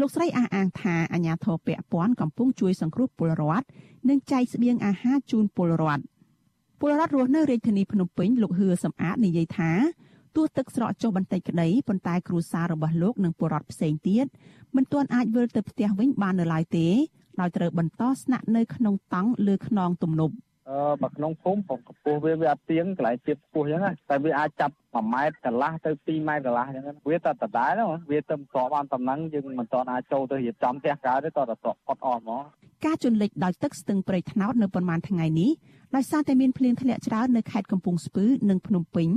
[0.00, 3.66] លោកស្រីអះអាងថាអាជ្ញាធរពាក់ព័ន្ធកំពុងជួយសង្គ្រោះពលរដ្ឋ
[4.08, 6.02] និងចែកស្បៀងអាហារជូនពលរដ្ឋ
[6.80, 9.70] ពលរដ្ឋរស់នៅរាជធានីភ្នំពេញលោកហឿសំអាតនិយាយថា
[10.36, 14.26] ទោះទឹកស្រកចុះបន្តិចក្តីប៉ុន្តែគ្រួសាររបស់លោកនិងពលរដ្ឋផ្សេងទៀត
[14.76, 16.88] មិនទាន់អាចវិលទៅផ្ទះវិញបាននៅឡើយទេ
[17.40, 20.53] ដោយត្រូវបន្តស្នាក់នៅក្នុងតង់លើខ្នងទំនប់អឺ
[21.02, 27.72] មកក្នុងភូមិកម្ពស់វាវាអត់ទៀងកន្លែងទៀតខ្ពស់អញ្ចឹងតែវាអាចចាប់1ម៉ែត្រកន្លះទៅ2ម៉ែត្រកន្លះអញ្ចឹងវាតែដដែល
[28.10, 32.42] វាទៅស្របបានតំណឹងយើងមិនតអាចចូលទៅរៀបចំផ្ទះកើតទេតតែស្រកផុតអស់ហ្មង
[32.84, 35.50] ការជន់លិចដោយទឹកស្ទឹងព្រៃថ្នោតនៅប៉ុន្មានថ្ងៃនេះ
[35.96, 39.08] ដោយសារតែមានភ្លៀងធ្លាក់ច្រើននៅខេត្តកំពង់ស្ពឺនិងភ្នំពេញ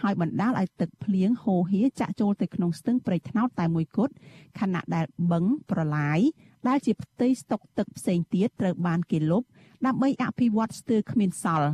[0.00, 4.14] ហើយបណ្ដាលឲ្យទឹកភ្លៀងហូរហៀចាក់ចូលទៅក្នុងស្ទឹងព្រៃថ្នោតតែមួយគត់
[4.60, 6.20] ខណៈដែលបឹងប្រឡាយ
[6.68, 9.42] ដែលជាផ្ទៃស្តុកទឹកផ្សេងទៀតត្រូវបានគេលុប
[9.86, 11.70] ដើម្បីអភិវឌ្ឍស្ទើរគ្មានសល់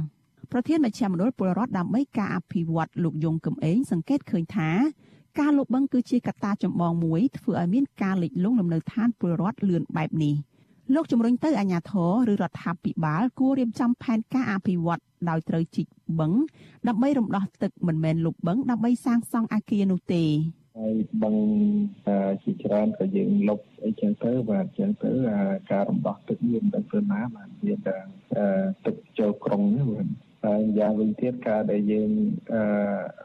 [0.52, 4.70] ប្រធានមជ្ឈមណ្ឌលពលរដ្ឋដើម្បីការអភិវឌ្ឍលោកយងកំឯងសង្កេតឃើញថា
[5.38, 10.36] ការលុបបឹងគឺជាកត្តាចម្បងមួយធ្វើឲ្យមានការលិចលង់លំនៅឋានពលរដ្ឋលឿនបែបនេះ។
[10.94, 15.86] លោកជំរុញទៅអាជ្ញាធរឬរដ្ឋាភិបាលគួររៀបចំផែនការអភិវឌ្ឍដោយត្រូវជីក
[16.18, 16.32] បឹង
[16.88, 20.24] ដើម្បីរំដោះទឹកមិនមែនលុបបឹងដើម្បីសាងសង់អគារនោះទេ
[20.76, 21.36] ហើយបឹង
[22.42, 25.10] ជាច្រើនក៏យើងលុបអីចឹងទៅបាទអញ្ចឹងទៅ
[25.70, 27.96] ការរំដោះទឹកវាមិនដឹងទៅណាបាទវាតែ
[28.86, 30.06] ទឹកចូលក្រុងនេះបាទ
[30.44, 32.10] ហើយយ៉ាងវិញទៀតការដែលយើង
[32.52, 32.62] អឺ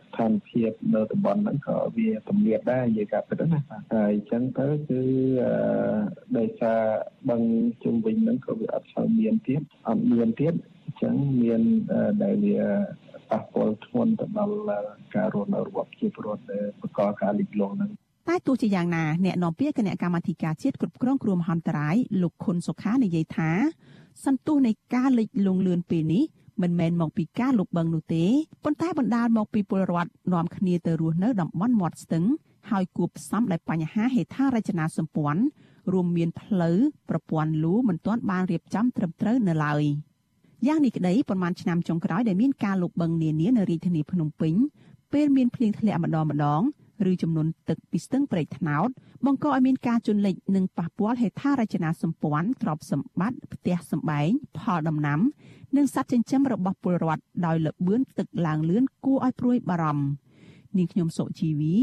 [0.07, 3.59] ស្ថានភាពនៅតំបន់ហ្នឹងក៏វាទំនាបដែរនិយាយការពិតណា
[3.93, 5.01] ហើយអញ្ចឹងទៅគឺ
[5.43, 5.53] អឺ
[6.37, 6.81] ដោយសារ
[7.29, 7.41] បឹង
[7.83, 10.53] ជុំវិញហ្នឹងក៏វាអត់សូវមានទៀតអត់មានទៀត
[10.85, 11.61] អញ្ចឹងមាន
[12.23, 12.59] ដែលវា
[13.31, 14.55] ប៉ះពាល់ធ្ងន់ទៅដល់
[15.15, 17.91] ការរស់នៅរបស់ប្រជាពលរដ្ឋដែលបង្កការលិចលង់ហ្នឹង
[18.27, 23.51] តែទោះជាយ៉ាងណាអ្នកនាំពាក្យគណៈកម្មាធិការជាតិគ្រប់គ្រងគ្រោះមហន្តរាយលោកខុនសុខានិយាយថា
[24.25, 26.23] សន្ទុះនៃការលិចលង់លឿនពេលនេះ
[26.61, 28.25] មិនមែនមកពីការលុបបង្នោះទេ
[28.63, 32.25] ប៉ុន្តែបណ្ដាលមកពីពលរដ្ឋនាំគ្នាទៅរស់នៅតំបន់មាត់ស្ទឹង
[32.69, 35.43] ហើយគួបផ្សំដោយបញ្ហាហេដ្ឋារចនាសម្ព័ន្ធ
[35.93, 36.77] រួមមានផ្លូវ
[37.09, 39.83] ប្រព័ន្ធលូមិនទាន់បានរៀបចំត្រឹមត្រូវនៅឡើយ
[40.67, 44.53] យ៉ាងនេះក្តីប្រមាណឆ្នាំចុងក្រោយដែលមានការលុបបង្នានានៅរាជធានីភ្នំពេញ
[45.13, 46.61] ពេលមានភ្លៀងធ្លាក់ម្ដងម្ដង
[47.11, 48.89] ឬចំនួនទឹកពីស្ទឹងព្រែកថ្នោត
[49.25, 55.19] បង្កឲ្យមានការជន់លិចនិងប៉ះពាល់ហេដ្ឋារចនាសម្ព័ន្ធទ្រព្យសម្បត្តិផ្ទះសម្បែងផលដំណាំ
[55.75, 60.05] និងសត្វចិញ្ចឹមរបស់ពលរដ្ឋដោយលបឿនទឹកឡើងលឿនគួរឲ្យព្រួយបារម្ភ
[60.77, 61.75] នាងខ្ញុំសុជីវី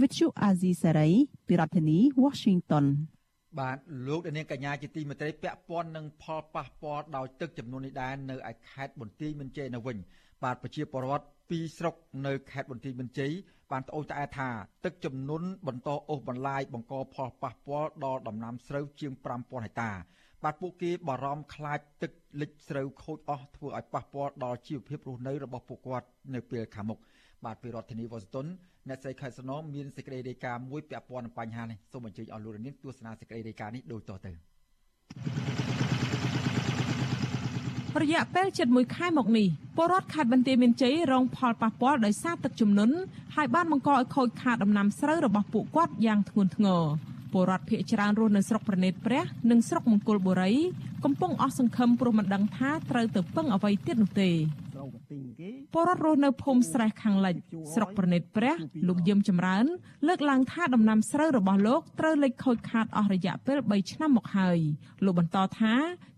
[0.00, 1.12] Vithu Azizi Saray
[1.46, 2.84] ពីរដ្ឋធានី Washington
[3.58, 9.96] បាទលោកនាងកញ្ញាជាទីមេត្រីពាក់ព័ន្ធនឹងផលប៉ះពាល់ដោយទឹកចំនួននេះដែរនៅឯខេត្តបន្ទាយមានជ័យនៅវិញ
[10.44, 11.94] បាទប្រជាពលរដ្ឋពីរស្រុក
[12.26, 13.32] នៅខេត្តបន្ទាយមានជ័យ
[13.70, 14.48] បានត្អូញត្អែថា
[14.84, 19.90] ទឹកចំនួនបន្តអូសបន្លាយបង្កផលប៉ះពាល់ដល់ដំណាំស្រូវជាង5000ហិកតា
[20.44, 26.98] បាទពួកគេបារម្ភខ្លាចទឹកលិចស្រូវខូចអស់ធ្វើឲ្យប៉ះពាល់ដល់ជីវភាពរស់នៅរបស់ពួកគាត់នៅពេលខាងមុខ
[27.44, 28.46] បាទពីរដ្ឋធានីវ៉ាស៊ីនតោន
[28.88, 34.32] អ្នកស្រីខែសនំមានសេចក្តីរាយការណ៍មួយពាក់ព័ន្ធនឹងបញ្ហានេះសូមអញ្ជើញអស់លោករនាងទស្សនាសេចក្តីរាយការណ៍នេះដូចតទៅ
[38.02, 39.46] រយៈពេលជិត1ខែមកនេះ
[39.76, 42.96] ពលរដ្ឋខេត្តបន្ទាយមានជ័យរងផលប៉ះពាល់ដោយសារទឹកជំនន់
[43.36, 46.82] ហើយបានបង្កឲ្យខូចខាតដំណាំស្រូវរបស់ពួកគាត់យ៉ាងធ្ងន់ធ្ងរ
[47.32, 50.52] ពលរដ្ឋភៀសច្រើនរស់នៅស្រុកប្រណេតព្រះនិងស្រុកមង្គលបុរី
[51.04, 54.30] កំពុងអស់សង្ឃឹមព្រោះមិនដឹងថាត្រូវទៅពឹងអ្វីទៀតនោះទេ
[55.74, 57.34] ពលរដ្ឋរស់នៅភូមិស្រែះខាងលិច
[57.74, 58.54] ស្រុកប្រណិតព្រះ
[58.88, 59.64] លោកយឹមចម្រើន
[60.08, 64.58] លើកឡើងថាដំណាំស្រូវរបស់លោកត្រូវលេចខូចខាតអស់រយៈពេល3ឆ្នាំមកហើយ
[65.04, 65.74] លោកបន្តថា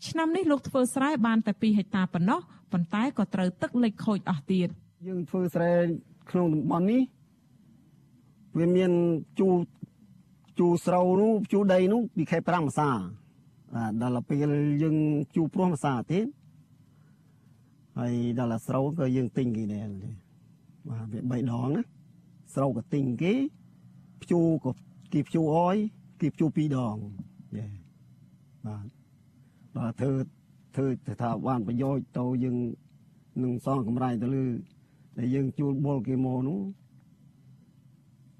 [0.08, 2.40] ឆ្នាំនេះលោកធ្វើស្រែបានតែ2ហិកតាប៉ុណ្ណោះ
[2.72, 4.68] ប៉ុន្តែក៏ត្រូវទឹកលេចខូចអស់ទៀត
[5.06, 5.72] យើងធ្វើស្រែ
[6.30, 7.02] ក្នុងតំបន់នេះ
[8.58, 8.92] វាមាន
[9.38, 9.48] ជូ
[10.58, 12.90] ជូស្រូវនោះជូដីនោះពីខែ5ភាសា
[13.74, 14.52] បាទដល់ពេល
[14.82, 14.96] យើង
[15.34, 16.26] ជូព្រោះភាសាទៀត
[18.00, 19.90] ហើយដល់អាស្រូវក៏យើងទិញគេដែរ
[20.88, 21.82] បាទវា3ដងណា
[22.54, 23.32] ស្រូវក៏ទិញគេ
[24.22, 24.70] ភ្ជួក៏
[25.12, 25.76] គេភ្ជួអយ
[26.20, 26.96] គេភ្ជួ2ដង
[27.56, 27.66] យេ
[28.66, 28.86] បាទ
[29.76, 30.12] បាទធ្វើ
[30.76, 30.88] ធ្វើ
[31.20, 32.56] ថាបានប្រយោជន៍ទៅយើង
[33.42, 34.46] នឹងសងកម្រៃទៅលើ
[35.18, 36.60] ដែលយើងជួលបុលគេមកនោះ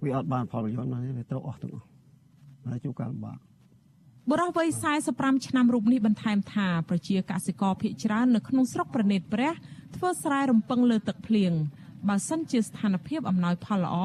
[0.05, 1.87] វាអត់បានផលប្រយោជន៍ណាទេវាត្រូវអស់ទាំងអស់
[2.67, 3.39] ហើយជួបការលំបាក
[4.31, 4.69] បុរសវ័យ
[5.09, 9.53] 45ឆ្នាំរូបនេះបន្ថែមថាប្រជាកសិករភៀកច្រើននៅក្នុងស្រុកប្រណេតព្រះ
[9.97, 11.53] ធ្វើស្រែរំពឹងលើទឹកភ្លៀង
[12.09, 13.97] បើសិនជាស្ថានភាពអំណោយផលល្អ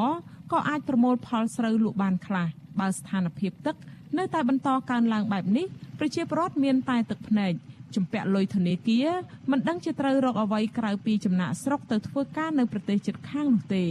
[0.51, 2.47] ក៏អាចប្រមូលផលស្រូវលក់បានខ្លះ
[2.79, 3.75] បើស្ថានភាពទឹក
[4.17, 5.65] នៅតែបន្តកើនឡើងបែបនេះ
[5.99, 7.53] ប្រជាពលរដ្ឋមានតែទឹកភ្នែក
[7.95, 9.09] ជំពាក់លុយធនាគារ
[9.51, 13.85] មិនដឹងជាត្រូវរកអ្វីក្រៅពីចំណាក់ស្រុកទៅធ្វើការនៅប្រទេសជិតខាងនោះទេ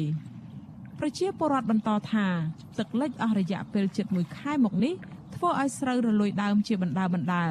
[0.99, 2.27] ប្រជាពលរដ្ឋបន្តថា
[2.79, 4.95] ទឹកលិចអស់រយៈពេលជិត1ខែមកនេះ
[5.37, 7.45] ធ្វើឲ្យស្រូវរលួយដើមជាបណ្ដាបណ្ដា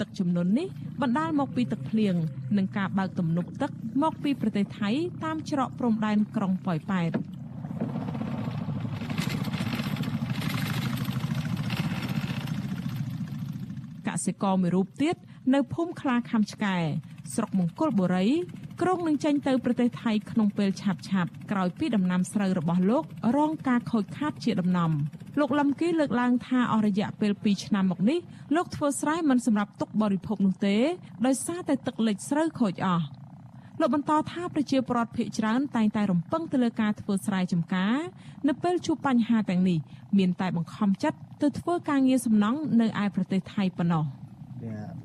[0.00, 0.68] ទឹកជំនន់នេះ
[1.02, 2.14] បណ្ដាលមកពីទឹកភ្លៀង
[2.56, 3.70] និងការបើកទំនប់ទឹក
[4.02, 4.90] មកពីប្រទេសថៃ
[5.24, 7.10] តាមច្រកព្រំដែនក្រុងប៉ោយប៉ែត
[14.06, 15.16] កសិករមួយរូបទៀត
[15.54, 16.76] នៅភូមិខ្លាខំឆ្កែ
[17.34, 18.26] ស្រុកមង្គលបុរី
[18.82, 23.04] ក្រុងនឹងចេញទៅប្រទេសថៃក្នុងពេលឆាប់ឆាប់ក្រោយពីដំណាំស្រូវរបស់លោក
[23.36, 24.90] រងការខូចខាតជាដំណំ
[25.38, 28.18] លោកលឹមគីលើកឡើងថាអស់រយៈពេល2ឆ្នាំមកនេះ
[28.54, 30.76] លោកធ្វើស្រែមិនសម្រាប់ទុកបរិភោគនោះទេ
[31.26, 33.04] ដោយសារតែទឹកលិចស្រូវខូចអស់
[33.80, 37.96] លោកបន្តថាប្រជាពលរដ្ឋភ័យច្រើនតែងតែរំពឹងទៅលើការធ្វើស្រែចម្ការ
[38.48, 39.78] នៅពេលជួបបញ្ហាទាំងនេះ
[40.18, 44.04] មានតែបង្ខំចិត្តទៅធ្វើការងារសំណង់នៅឯប្រទេសថៃប៉ុណ្ណោះ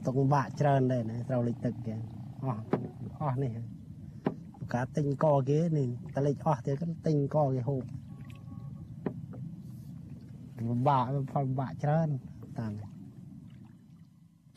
[0.05, 1.95] ទុកបាក់ច្រើនដែរណាត្រូវលិចទឹកគេ
[2.45, 2.62] អស់
[3.23, 3.51] អស់នេះ
[4.73, 7.84] ការទិញកគេនេះតលេចអស់ទៀតក៏ទិញកគេហូប
[10.57, 11.03] ពិបាក
[11.34, 12.10] ផលពិបាកច្រើន
[12.60, 12.71] តាម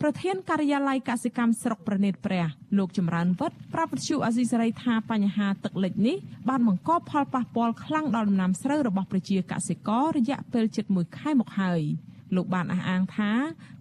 [0.00, 2.46] ប្រធានការិយាល័យកសិកម្មស្រុកប្រណេតព្រះ
[2.78, 6.16] លោកចម្រើនវុតប្រាប់វិទ្យុអាស៊ីសេរីថាបញ្ហាទឹកលិចនេះ
[6.48, 11.82] បានបង្កផលប៉ះពាល់ខ្លាំងដល់ដំណាំស្រូវរបស់ប្រជាកសិកររយៈពេលជិត1ខែមកហើយ
[12.36, 13.32] លោកបានអះអាងថា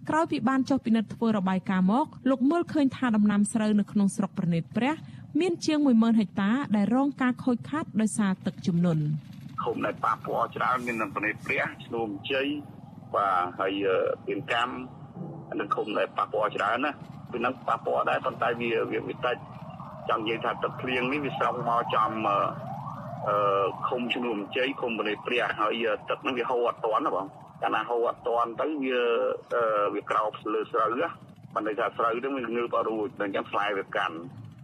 [0.08, 4.94] ក្រោយពីបានចុះពិនិត្យធ្វើរបាយការណ៍មកលោកមើលឃើញថាដំណាំស្រូវនៅក្នុងស្រុកប្រណេតព្រះ
[5.40, 9.02] មានជាង10000ហិកតាដែលរងការខូចខាតដោយសារទឹកជំនន់
[9.62, 12.46] ឃុំដែលប៉ះពាល់ច្រើនមាននៅប្រទេសព្រះឈ្នួមជ័យ
[13.14, 13.72] បាទហើយ
[14.26, 14.74] មានកម្ម
[15.60, 16.90] និងឃុំដែលប៉ះពាល់ច្រើនណា
[17.30, 19.36] ពីនឹងប៉ះពាល់ដែរប៉ុន្តែវាវាវាតិច
[20.08, 22.10] ចង់និយាយថាទឹកភ្លៀងនេះវាស្រង់មកចំ
[23.28, 27.26] អឺឃុំជំនុំជ័យឃុំបរិព្រះហើយទឹកហ្នឹងវាហូរអត់តាន់ណាបង
[27.64, 29.00] កាលណាហូរអត់តាន់ទៅវា
[29.94, 31.08] វាក្រោបលើស្រូវណា
[31.54, 34.16] បានន័យថាស្រូវហ្នឹងវាងើបអត់រួចដល់អញ្ចឹងផ្លែវាកាន់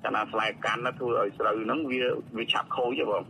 [0.04, 2.02] កាលណាផ្លែកាន់ណាធ្វើឲ្យស្រូវហ្នឹងវា
[2.36, 3.22] វាឆាប់ខូចហ៎បង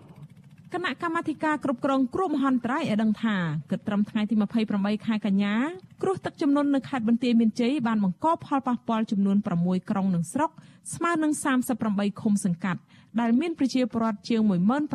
[0.75, 3.37] គណៈកម្មាធិការគ្រប់គ្រងគ្រោះមហន្តរាយឲ្យដឹងថា
[3.71, 4.35] គិតត្រឹមថ្ងៃទី
[4.71, 5.55] 28ខែកញ្ញា
[6.03, 10.51] គ្រោះទឹកជំនន់នៅខេត្តបន្ទាយមានជ័យបានបង្កផលប៉ះពាល់ចំនួន6ក្រុងនិងស្រុក
[10.95, 11.33] ស្មើនឹង
[11.77, 12.81] 38ឃុំសង្កាត់
[13.21, 14.41] ដែលមានប្រជាពលរដ្ឋជាង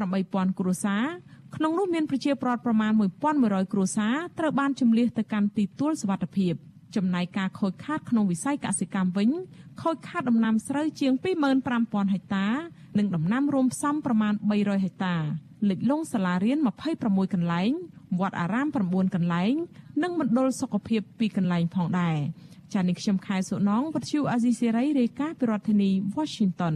[0.03, 1.03] 18000គ្រួសារ
[1.55, 2.91] ក្នុងនោះមានប្រជាពលរដ្ឋប្រមាណ
[3.31, 6.53] 1100គ្រួសារត្រូវបានជម្លៀសទៅកាន់ទីទួលសុវត្ថិភាព
[6.95, 9.29] ចំណែកការខូចខាតក្នុងវិស័យកសិកម្មវិញ
[9.81, 11.13] ខូចខាតដំណាំស្រូវជាង
[11.63, 12.47] 25000ហិកតា
[12.97, 15.15] និងដំណាំរួមផ្សំប្រមាណ300ហិកតា
[15.69, 16.57] លិចលង់សាលារៀន
[16.95, 17.71] 26កន្លែង
[18.19, 19.53] វត្តអារាម9កន្លែង
[20.03, 22.17] និងមណ្ឌលសុខភាព2កន្លែងផងដែរ
[22.73, 26.75] ចា៎នេះខ្ញុំខែសុណងវັດឈូអាស៊ីសេរីរាយការណ៍ពីរដ្ឋធានី Washington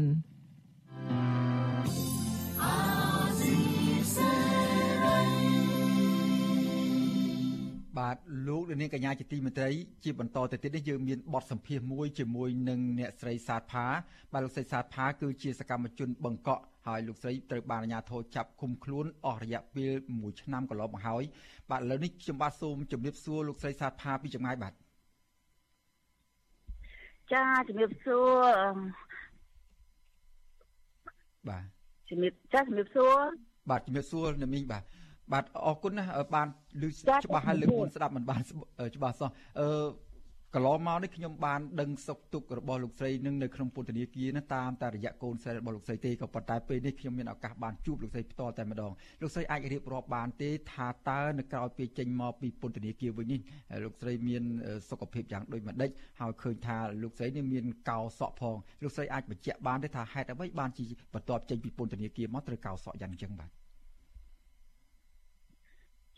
[8.00, 9.70] បាទលោកនាងកញ្ញាជាទីមេត្រី
[10.04, 13.86] ជាបន្តទៅទៀតនេះយើងមានបទសម្ភាសន៍មួយជាមួយនឹងអ្នកស្រីសាទផា
[14.34, 21.24] បាទលោកស្រីសាទផាគឺជាសកម្មជនបង្កក់ហើយលោកស្រីត្រូវបានអាជ្ញាធរចាប់ឃុំខ្លួនអស់រយៈពេល1ឆ្នាំកន្លងមកហើយ
[21.70, 24.74] បាទឥឡូវនេះខ្ញុំបាទសូមជម្រាបសួរលោកស្រីសាទផាពីចម្ងាយបាទ
[27.34, 28.76] ចាជំរាបសួរ
[31.50, 31.64] បាទ
[32.10, 33.18] ជំរាបចាជំរាបសួរ
[33.70, 34.84] បាទជំរាបសួរអ្នកមីងបាទ
[35.34, 36.04] បាទអរគុណណា
[36.36, 36.48] បាន
[36.82, 36.86] ឮ
[37.26, 38.42] ច្បាស់ហើយលើកមុនស្ដាប់មិនបាន
[38.96, 40.10] ច្បាស់សោះអឺ
[40.56, 53.40] កន្លងមកនេះខ្ញុំបានដឹងសុខទុក្ខរបស់លោកស្រីនឹងនៅក្នុងពន្ធនាគារណាតាមតែរយៈកូនស្រីរបស់លោកស្រីទេក៏ប៉ុន្តែពេលនេះខ្ញុំមានឱកាសបានជួបលោកស្រីផ្ទាល់តែម្ដងលោកស្រីអាចរៀបរាប់បានទេថាតើនៅក្រៅពេលចេញមកពីពន្ធនាគារវិញនេះ
[53.84, 54.44] លោកស្រីមាន
[54.90, 55.90] សុខភាពយ៉ាងដូចម្ដេច
[56.20, 63.59] ហើយឃើញថាលោកស្រីនេះមានកោសក់ផងលោកស្រីអាចបញ្ជាក់បានទេថាហេតុអ្វីបានជាបន្ទាប់ចេញពីពន្ធនាគារមកត្រូវកោសក់យ៉ាងអញ្ចឹងបាទ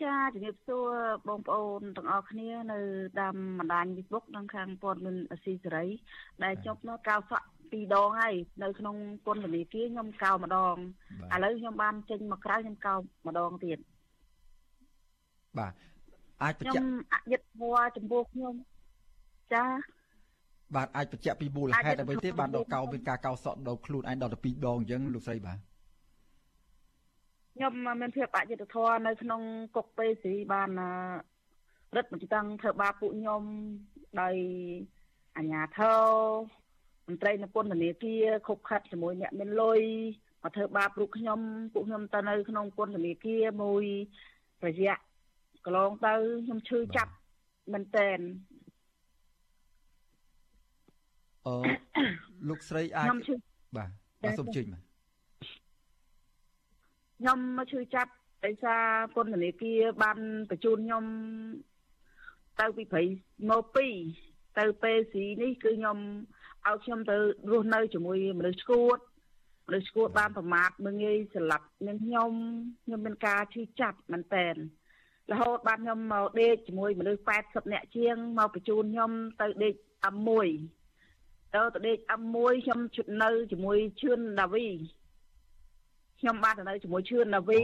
[0.04, 0.90] ចាជំរាបសួរ
[1.28, 2.80] បងប្អូនទាំងអស់គ្នានៅ
[3.20, 5.86] តាមបណ្ដាញ Facebook និងខាងព័ត៌មានអស៊ីសេរី
[6.44, 10.76] ដែលជប់នោះកៅសក់ពីរដងហើយនៅក្នុងពន្ធនាគារខ្ញុំកៅម្ដង
[11.34, 12.94] ឥឡូវខ្ញុំបានចេញមកក្រៅខ្ញុំកៅ
[13.28, 13.78] ម្ដងទៀត
[15.60, 15.74] បាទ
[16.44, 18.54] អាចបញ្ជាក់ខ្ញុំអយុធធម៌ចំពោះខ្ញុំ
[19.54, 19.66] ចា
[20.76, 25.58] បាទអាចបញ្ជាក់ពីមូលហេតុអ្វីទេបានដល់កៅមានការកៅសក់ដល់ខ្លួនឯងដល់ទៅ2ដងអញ្ចឹងលោកស្រីបាទ
[27.54, 29.42] ខ្ញុំមានភាពអយុត្តិធម៌នៅក្នុង
[29.76, 30.70] គុកពេស៊ីបាន
[31.96, 33.44] រឹតបន្តឹងធ្វើបាបពួកខ្ញុំ
[34.22, 34.36] ដោយ
[35.38, 36.00] អាញាធរ
[37.08, 39.82] មន្ត្រីនៅពន្ធនាគារខົບខិតជាមួយអ្នកមានលុយ
[40.44, 41.40] មកធ្វើបាបពួកខ្ញុំ
[41.74, 43.86] ពួកខ្ញុំទៅនៅក្នុងពន្ធនាគារមួយ
[44.66, 44.96] រយៈ
[45.66, 46.14] កន្លងទៅ
[46.46, 47.12] ខ្ញុំឈឺចាប់
[47.74, 48.20] មែនតែន
[51.48, 51.56] អឺ
[52.50, 53.08] លោកស្រីអាច
[53.78, 53.90] បាទ
[54.24, 54.91] បាទសូមជឿបាទ
[57.22, 58.12] ខ្ញុំមកឈឺចាប់
[58.46, 58.84] ដោយសារ
[59.16, 60.18] ពន្ធនាគារបាន
[60.50, 61.06] បញ្ជូនខ្ញុំ
[62.60, 63.04] ទៅពីព្រៃ
[63.50, 63.88] មកពី
[64.60, 65.98] ទៅពេលស៊ីនេះគឺខ្ញុំ
[66.68, 67.18] ឲ្យខ្ញុំទៅ
[67.52, 68.98] រស់នៅជាមួយមនុស្សឈួត
[69.68, 72.32] មនុស្សឈួតបានប្រមាថមើងងាយស្លាប់នឹងខ្ញុំ
[72.86, 74.56] ខ្ញុំមានការឈឺចាប់មែនតែន
[75.32, 79.74] រហូតបានខ្ញុំមកដេកជាមួយមនុស្ស80នាក់ជាងមកបញ្ជូនខ្ញុំទៅដេក
[80.16, 80.30] M1
[81.56, 84.68] ទៅទៅដេក M1 ខ្ញុំជិតនៅជាមួយឈឿនដាវី
[86.22, 87.62] ខ្ញុំបានទៅនៅជាមួយឈឿនណាវី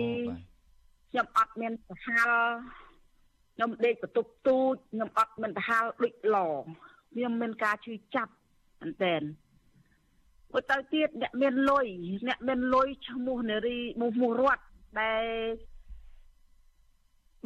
[1.11, 2.29] ខ្ញុំអត់មានប្រហាល
[3.55, 6.37] ខ្ញុំដេកបន្ទប់ទូចខ្ញុំអត់មានប្រហាលដូចឡ
[7.13, 8.33] ខ្ញុំមានការឈឺចាប់
[8.81, 9.23] មែនតើម
[10.61, 11.87] កទៅទៀតអ្នកមានលុយ
[12.27, 14.63] អ្នកមានលុយឈ្មោះនារីមុខមុខរត់
[14.99, 15.25] ដែល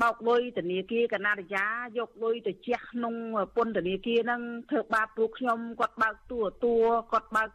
[0.02, 3.14] បោកលុយធនាគារកណារយាយកលុយទៅជះក្នុង
[3.56, 6.76] ពន្ធនាគារហ្នឹងធ្វើបាបពួកខ្ញុំគាត់បើកតួតួ
[7.12, 7.50] គាត់បើក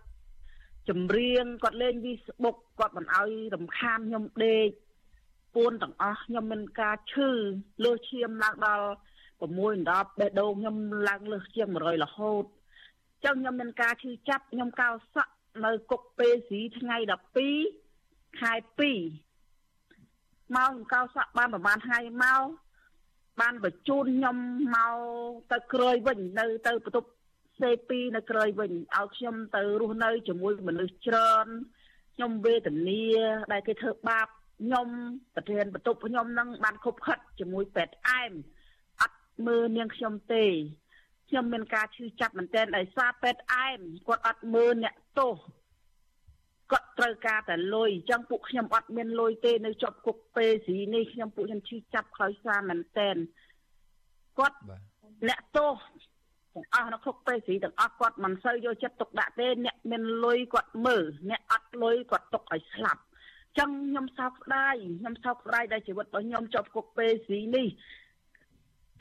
[0.88, 4.68] ចម្រៀងគាត់លេង Facebook គាត់មិនអោយរំខានខ្ញុំដេក
[5.54, 7.28] ពួនទាំងអស់ខ្ញុំមានការឈឺ
[7.84, 8.88] លើសឈាមឡើងដល់
[9.40, 10.76] 6 10បេះដូងខ្ញុំ
[11.08, 12.44] ឡើងលើសជាង100រហូត
[13.24, 15.32] ចឹងខ្ញុំមានការឈឺចាប់ខ្ញុំកោសក់
[15.64, 16.96] នៅគុកពេស៊ីថ្ងៃ
[17.68, 22.42] 12ខែ2មកខ្ញុំកោសក់បានប្រហែលថ្ងៃមក
[23.40, 24.36] បានបញ្ជូនខ្ញុំ
[24.76, 24.96] មក
[25.52, 27.08] ទៅក្រោយវិញនៅទៅបន្ទប់
[27.60, 31.46] សេពីនៅក្រោយវិញឲ្យខ្ញុំទៅរស់នៅជាមួយមនុស្សច្រើន
[32.14, 33.04] ខ្ញុំវេទនា
[33.52, 34.28] ដែលគេធ្វើបាប
[34.60, 34.88] ខ្ញុំ
[35.34, 38.32] ប្រធានបន្ទប់ខ្ញុំនឹងបានខົບខិតជាមួយពេទ្យអែម
[39.02, 40.44] អត់មើលនាងខ្ញុំទេ
[41.28, 45.36] ខ្ញុំមានការឈឺចាប់មែនទែនដោយសារពេទ្យអែមគាត់អត់មើលអ្នកទោស
[46.72, 53.16] គាត់ត្រូវការតែលុយអញ្ចឹងពួកខ្ញុំអត់មានលុយទេនៅជាប់គុកពេស្រីនេះខ្ញុំពួកខ្ញុំឈឺចាប់ខ្លោចសារមែនទែន
[54.38, 54.58] គាត់
[55.28, 55.72] អ្នកទោស
[56.56, 63.02] ទាំងអស់នៅគ្រប់ពេលស្រីទាំងអស់គាត់មិនសូវយកចិត្តទុកដាក់ទេអ្នកមានលុយគាត់មើលអ្នកអត់លុយគាត់ទុកឲ្យស្លាប់
[63.58, 67.66] ចឹងខ្ញុំសោកស្ដាយខ្ញុំសោកស្ដាយដែលជីវិតរបស់ខ្ញុំជាប់គុកពេលស្រីនេះ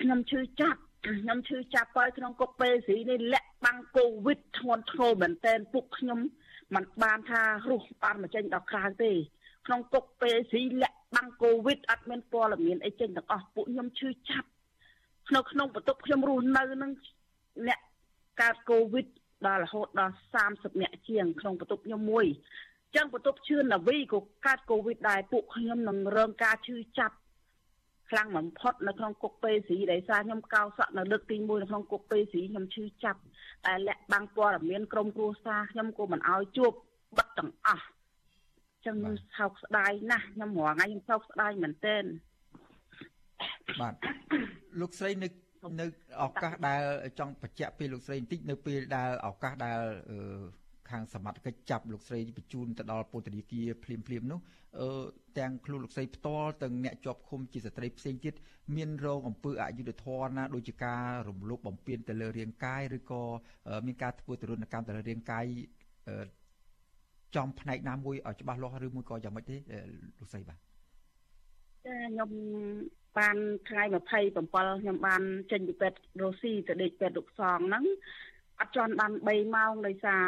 [0.02, 6.20] ខ្ញុំឈឺចាប់ខ្ញុំឈឺចាប់ហើយក្នុងគុកពេលស្រីនេះលាក់បាំងកូវីដធ្ងន់ធ្ងរមែនទែនពុកខ្ញុំ
[6.76, 9.12] មិនបានថារស់បានមកចេញដល់ក្រៅទេ
[9.66, 14.48] ក្នុងគុកពេលស្រីលាក់បាំងកូវីដអត់មានព័ត៌មានអីចេញទាំងអស់ពួកខ្ញុំឈឺចាប់
[15.36, 16.92] នៅក្នុងបន្ទប់ខ្ញុំរស់នៅនឹង
[17.68, 17.80] អ្នក
[18.42, 19.08] កើតកូវីដ
[19.48, 20.16] ដល់រហូតដល់
[20.46, 22.26] 30អ្នកជាងក្នុងបន្ទប់ខ្ញុំមួយ
[22.96, 27.16] ចឹងបន្ទប់ឈឿននាវីក៏កើតកូវីដដែរពួកខ្ញុំនឹងរងការឈឺចាប់
[28.10, 33.20] ខ្លាំងបំផុតនៅក្នុងគុកពេស៊ីដែលសារខ្ញុំកោសក់នៅលើកទី1នៅក្នុងគុកពេស៊ីខ្ញុំឈឺចាប់
[33.66, 36.72] តែលាក់បាំងព័ត៌មានក្រុមគ្រួសារខ្ញុំក៏មិនអោយជួប
[37.18, 37.86] បិទទាំងអស់
[38.86, 42.04] ចឹងខ្ញុំសោកស្ដាយណាស់ខ្ញុំរងថ្ងៃខ្ញុំសោកស្ដាយមែនទែន
[43.82, 43.94] បាទ
[44.80, 45.28] លោកស្រីនៅ
[45.80, 45.86] នៅ
[46.24, 46.82] ឱកាសដែល
[47.20, 49.82] ចង់បញ្ជាក់ពីលោកស្រីបន្តិចនៅពេលដែលឱកាសដែល
[50.90, 54.40] ខាងសមត្ថកិច្ចចាប់លោកស្រីបញ្ជូនទៅដល់ពន្ធនាគារភ្លាមភ្លាមនោះ
[54.80, 54.90] អឺ
[55.40, 58.34] ទាំងខ្លួនលោកស្រីផ្ទាល់ទាំងអ្នកជាប់ឃុំជាស្ត្រីផ្សេងទៀត
[58.76, 63.22] មានរងអំពើអយុត្តិធម៌ណាដូចជាការរំលោភបំពានទៅលើរាងកាយឬក៏
[63.86, 65.46] មានការធ្វើទរណកម្មទៅលើរាងកាយ
[67.36, 69.58] ចំផ្នែកណាមួយឲ្យច្បាស់លាស់ឬមួយក៏យ៉ាងម៉េចទេ
[70.20, 72.30] លោកស្រីបាទចាខ្ញុំ
[73.20, 73.36] បាន
[73.70, 77.86] ថ្ងៃ27ខ្ញុំបានចេញពីពេទ្យរ៉ូស៊ីទៅដេកពេទ្យលោកសងហ្នឹង
[78.60, 80.26] អត់ទាន់បាន3ម៉ោងដោយសារ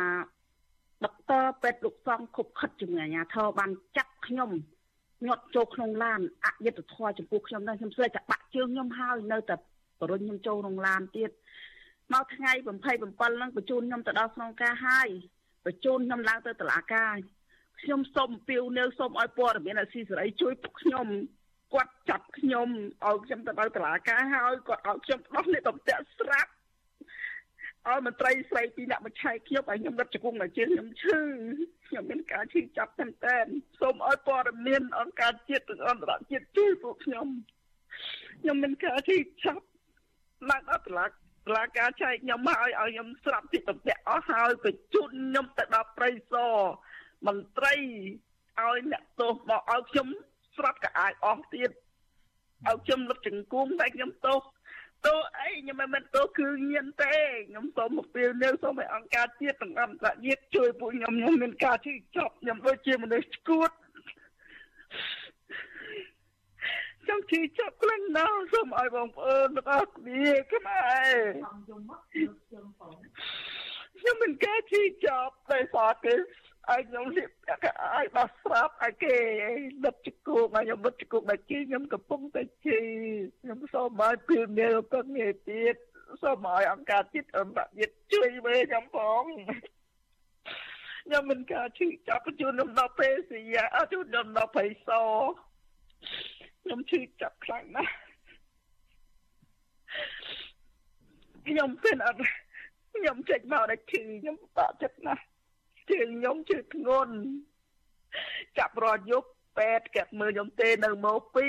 [1.06, 4.52] ដុកទ័រពេទ្យលោកសងខុបខិតជាមួយអាជ្ញាធរបានចាប់ខ្ញុំ
[5.26, 9.56] ញាត់ចូលក្នុងឡានអយុត្តិធម៌ចំពោះខ្ញុំដែរខ្ញុំស្លេចតែបាក់ជើងខ្ញុំហើយនៅតែ
[10.00, 11.32] បរុញខ្ញុំចូលក្នុងឡានទៀត
[12.14, 15.08] មកថ្ងៃ27ហ្នឹងបញ្ជូនខ្ញុំទៅដល់ក្នុងការហើយ
[15.66, 17.16] បញ្ជូនខ្ញុំឡើងទៅតុលាការ
[17.82, 21.08] ខ្ញុំសូមអំពាវនាវសូមឲ្យព័ត៌មានអាស៊ីសេរីជួយពួកខ្ញុំ
[21.74, 22.70] គាត់ចាប់ខ្ញុំ
[23.06, 26.52] ឲ្យខ្ញុំទៅដល់តុលាការហើយគាត់ឲ្យខ្ញុំដោះនេះតំតាក់ស្រាប់
[27.88, 31.20] ឲ្យមន្ត្រីស្រីពីអ្នកបញ្ឆៃខ្ញុំឲ្យខ្ញុំរត់ជង្គង់មកជើងខ្ញុំឈឺ
[31.88, 33.38] ខ្ញុំមានការឈឺចាប់តែតែ
[33.80, 37.28] សូមឲ្យព័ត៌មានអង្គការជាតិនិងអន្តរជាតិជួយពួកខ្ញុំ
[38.42, 39.64] ខ្ញុំមានការឈឺចាប់
[40.50, 41.16] ឡើងអត់ឡាក់
[41.56, 46.56] លាការចែកខ្ញុំឲ្យឲ្យខ្ញុំស្រាប់ទីតំពាក់អស់ហើយបញ្ជូនខ្ញុំទៅដល់ព្រៃសរ
[47.28, 47.76] មន្ត្រី
[48.60, 50.08] ឲ្យអ្នកទោសមកឲ្យខ្ញុំ
[50.58, 51.72] ស្រាប់ក៏អាចអស់ទៀត
[52.68, 54.42] ឲ្យខ្ញុំលុបជង្គង់តែខ្ញុំទោស
[55.06, 57.16] ទោសអីខ្ញុំមិនមែនទោសគឺញៀនទេ
[57.50, 63.72] ខ្ញុំសូមមកពេលនេះសូមឲ្យអង្គការជាតិទាំងអន្តរជាតិជួយពួកខ្ញុំខ្ញុំមានការជឿចប់ខ្ញុំដូចជាមនុស្សស្គួត
[67.04, 71.16] ខ្ញុំជឿចប់ខ្លាំងណាស់សូមឲ្យបងប្អូនទាំងអស់គ្នាខ្មែរ
[74.00, 76.14] ខ្ញុំមានការជឿចប់ដោយសារគេ
[76.72, 79.16] ឲ្យខ្ញុំលៀបពាក់កៅអៅដោះស្រាប់ឲ្យគេ
[79.86, 82.78] ដុតជង្គង់ឲ្យខ្ញុំដុតជង្គង់ដល់ជីខ្ញុំកំពុងតែជី
[83.42, 85.76] ខ្ញុំសូមឲ្យពីមានឱកាសនេះទៀត
[86.22, 89.24] សូមឲ្យអង្គការជាតិអន្តរជាតិជួយមើលខ្ញុំផង
[91.06, 94.90] ខ្ញុំមានការឈឺចាប់បញ្ជូនខ្ញុំដល់ពេទ្យាអត់ជួនខ្ញុំដល់បៃស
[96.64, 97.94] ខ្ញុំឈឺចាប់ខ្លាំងណាស់
[101.48, 102.20] ខ្ញុំពេលអត់
[102.96, 105.24] ខ្ញុំចេញមកដល់ឈឺខ្ញុំបាក់ចិត្តណាស់
[105.92, 107.14] ជើងខ្ញុំជើងធ្ងន់
[108.58, 111.48] ចាប់រាល់យប់ពេទ្យគាត់មើលខ្ញុំទេនៅមកពី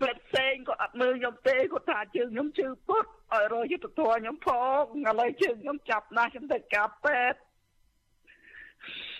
[0.00, 3.04] ពេទ្យផ្សេងគាត់អត់មើលខ្ញុំទេគាត់ថាជើងខ្ញុំជើងពុត
[3.34, 4.48] ឲ្យរយយុទ្ធធរខ្ញុំផ
[4.80, 7.40] ងឥឡូវជើងខ្ញុំចាប់ណាស់ខ្ញុំទៅការពេទ្យ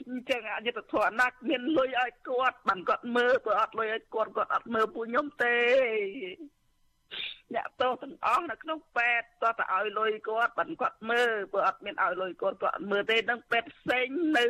[0.08, 5.56] អញ្ចឹងអយុធធរណាស់មានលុយឲ្យគាត់បានគាត់មើលគាត់អត់លុយឲ្យគាត់គាត់អត់មើលពួកខ្ញុំទេ
[7.54, 14.06] អ្នកទោសទាំងអស់នៅក្នុងពេទ្យគាត់ទៅឲ្យលុយគាត់បានគាត់មើលគាត់អត់មានឲ្យលុយគាត់គាត់មើលទេនឹងពេទ្យផ្សេង
[14.38, 14.44] នៅ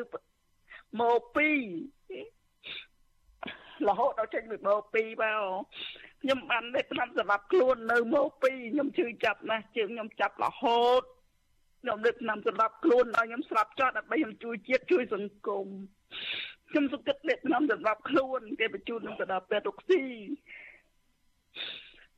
[1.00, 1.48] មកពី
[3.88, 5.42] រហូតដល់ចេញពីមកពីមក
[6.22, 11.02] ខ្ញុំបានលេខឆ្នាំសម្រាប់ខ្លួននៅមកពីខ្ញុំជឿចាប់ណាស់ជើងខ្ញុំចាប់រហូត
[11.82, 15.66] ខ្ញុំលេខឆ្នាំសម្រាប់ខ្លួនដល់ខ្ញុំស្លាប់ចោតដើម្បីខ្ញុំជួយជាតិជួយសង្គម
[16.70, 20.02] ខ្ញុំសុខចិត្តលេខឆ្នាំសម្រាប់ខ្លួនគេបញ្ជូនខ្ញុំទៅដល់ពេទ្យរុកស៊ី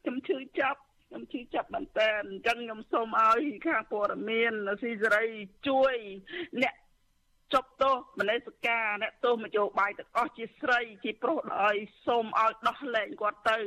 [0.03, 5.25] ខ្ញុំឈឺចាប់ខ្ញុំឈឺចាប់មែនតើអញ្ចឹងខ្ញុំសូមឲ្យខាងព័ត៌មានស៊ីសេរី
[5.69, 5.95] ជួយ
[6.63, 6.75] អ្នក
[7.55, 11.77] ចប់ទោសមនេសការអ្នកទោសមយោបាយទាំងអស់ជាស្រីជាប្រុសដោយ
[12.07, 13.59] សូមឲ្យដោះលែងគាត់ទៅ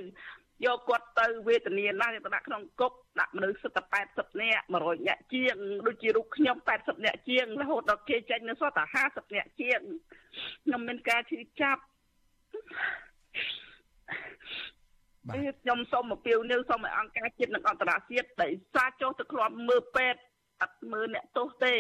[0.66, 5.56] យកគាត់ទៅវេទនាណាស់ទៅដាក់ក្នុងគុកដាក់មនុស្សសិតតែ80នាក់100នាក់ជាង
[5.88, 9.80] ដូចជារូបខ្ញុំ80នាក់ជាងរហូតដល់គេចេញនៅសតតែ50នាក់ជាង
[10.66, 11.82] ខ្ញុំមានការឈឺចាប់
[15.34, 20.22] ខ្ញុំសូមអំពាវនាវសូមឲ្យអង្គការជាតិនិងអន្តរជាតិដែលសារចុះទៅឃ្លាំមើលពេទ្យ
[20.62, 21.76] អត់មើលអ្នកទោសទេ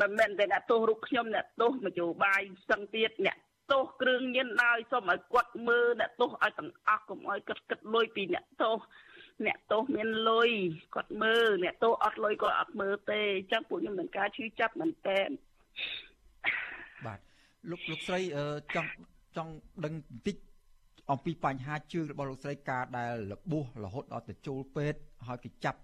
[0.00, 3.38] មិនមែនតែអ្នកទោសរូបខ្ញុំអ្នកទោសមយោបាយសឹងទៀតអ្នក
[3.72, 8.78] ទោសគ្រឿងញៀនដោយសូមឲ្យគាត់មើលអ្នកទោសឲ្យទាំងអស់កុំឲ្យគិតគិតលុយពីអ្នកទោស
[9.46, 10.50] អ្នកទោសមានលុយ
[10.94, 15.20] គាត់មើលអ្នកទោសអត់លុយគាត់អត់មើលទេអញ្ចឹងពួកខ្ញុំមិនការឈឺចាប់មែនតើ
[17.06, 17.18] បាទ
[17.70, 18.20] លោកលោកស្រី
[18.74, 18.90] ចង់
[19.36, 19.52] ចង់
[19.84, 20.36] ដឹងបន្តិច
[21.12, 25.80] អំពីបញ្ហាជើងរបស់លោកស្រីការដែលរបួសរហូតដល់ទៅចូលពេទ្យហើយគេចាប់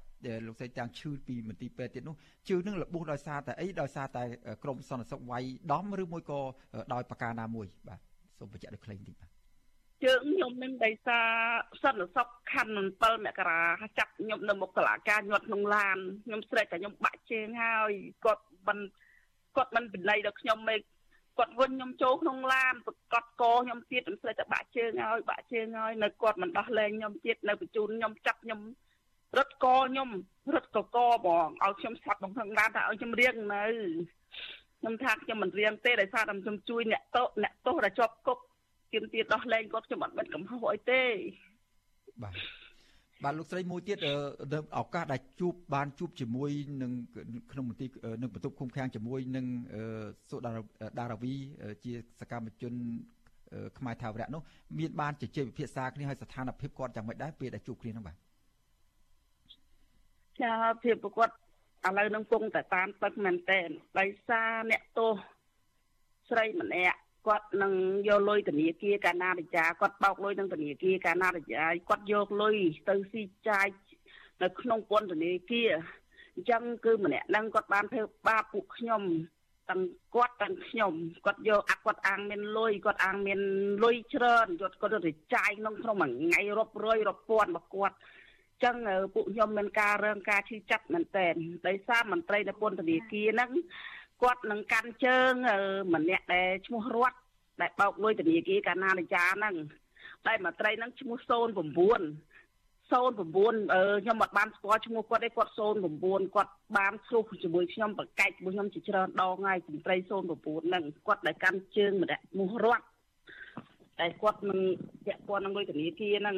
[0.47, 2.16] លោកស្រីទាំងឈឺពីមន្ទីរពេទ្យទៀតនោះ
[2.49, 4.23] ជើងនឹងរបួសដោយសារតែអីដោយសារតែ
[4.64, 5.43] ក្រមសន្តិសុខវាយ
[5.73, 6.41] ដំឬមួយក៏
[6.93, 8.01] ដោយប្រការណាមួយបាទ
[8.39, 9.31] សូមបញ្ជាក់ដូចខ្លីបន្តិចបាទ
[10.05, 11.29] ជើងខ្ញុំនឹងដោយសារ
[11.83, 13.61] សន្តិសុខខណ្ឌ7មករា
[13.99, 17.93] ចាប់ខ្ញុំនៅមុខតុលាការញាត់ក្នុងឡានខ្ញុំស្រែកតែខ្ញុំបាក់ជើងហើយ
[18.25, 18.79] គាត់មិន
[19.57, 20.77] គាត់មិនបិណីដល់ខ្ញុំមេ
[21.41, 28.61] គាត់វិញខ្ញុំចូលក្នុងឡានប្រកាសកខ្ញុំទៀតខ្ញុំស្រែកតែបាក់ជើងហើយបាក់ជើងហើយនៅគាត់មិនដោះលែងខ្ញុំទៀតនៅបញ្ជូនខ្ញុំចាប់ខ្ញុំ
[29.38, 30.09] រត់កខ្ញុំ
[30.55, 33.64] រត់កកបងឲ្យខ្ញុំស្លាប់ក្នុងខាងឡានថាឲ្យខ្ញុំរៀងនៅ
[34.80, 38.38] ខ្ញុំថាខ្ញុំមិនរៀងទេដោយសារតែខ្ញុំជួយអ្នកតោអ្នកទោសដែលជាប់គុក
[38.93, 41.03] ជឿនទៀតដោះលែងគាត់ខ្ញុំអត់មានកំហុសអីទេ
[42.22, 42.34] បាទ
[43.25, 43.99] បាទលោកស្រីមួយទៀត
[44.79, 46.51] ឱកាសដែលជួបបានជួបជាមួយ
[46.83, 46.93] នឹង
[47.53, 47.89] ក្នុងមន្ទីរ
[48.23, 49.47] នឹងបន្ទប់ឃុំឃាំងជាមួយនឹង
[50.31, 50.37] សុ
[50.99, 51.35] ដារាវី
[51.85, 52.75] ជាសកម្មជន
[53.79, 54.43] ខ្មែរថាវរៈនោះ
[54.79, 58.16] មានបានជជែកពិភាក្សាគ្នាហើយស្ថានភាពគាត់យ៉ាងម៉េចដែរពេលដែលជួបគ្នានោះបាទ
[60.43, 63.61] ចាភាពប្រកួតឥឡូវនឹងគង់តែតាមទឹកមែនតើ
[63.99, 65.11] ដោយសារអ្នកទោស
[66.31, 67.73] ស្រីម្នាក់ គាត់នឹង
[68.09, 72.57] យកលុយធនាគារកាណាឌិយាគាត់បោកលុយនឹងធនាគារកាណាឌិយាគាត់យកលុយ
[72.89, 73.66] ទៅស៊ីចាយ
[74.43, 75.71] នៅក្នុងពន្ធនាគារ
[76.35, 79.03] អញ្ចឹងគឺម្នាក់នឹងគាត់បានធ្វើបាបពួកខ្ញុំ
[79.71, 79.83] ទាំង
[80.14, 80.93] គាត់ទាំងខ្ញុំ
[81.27, 83.41] គាត់យកអាគាត់អាងមានលុយគាត់អាងមាន
[83.85, 87.97] លុយច្រើនគាត់គាត់ទៅចាយក្នុងក្នុងមួយថ្ងៃរាប់រយរាប់ពាន់របស់គាត់
[88.64, 88.77] ចឹង
[89.14, 91.29] ពួកខ្ញុំមានការរើងការឈឺចាប់មែនតើ
[91.66, 93.51] ដោយសារមន្ត្រីនៅពន្ធនាគារហ្នឹង
[94.23, 95.33] គាត់នឹងកាន់ជើង
[95.95, 97.16] ម្នាក់ដែលឈ្មោះរត់
[97.61, 99.55] ដែលបោកលុយធនាគារកាណានិយាហ្នឹង
[100.27, 101.33] តែមន្ត្រីហ្នឹងឈ្មោះ09 09
[104.03, 105.53] ខ្ញុំអត់បានស្គាល់ឈ្មោះគាត់ទេគាត់
[105.99, 110.11] 09គាត់បានស្រុះជាមួយខ្ញុំបកាច់ជាមួយខ្ញុំជាច្រើនដងហើយមន្ត្រី09
[110.66, 112.85] ហ្នឹងគាត់ដែលកាន់ជើងម្នាក់ឈ្មោះរត់
[114.01, 114.59] តែគាត់នឹង
[115.05, 116.37] ពាក់ព័ន្ធនឹងលុយធនាគារហ្នឹង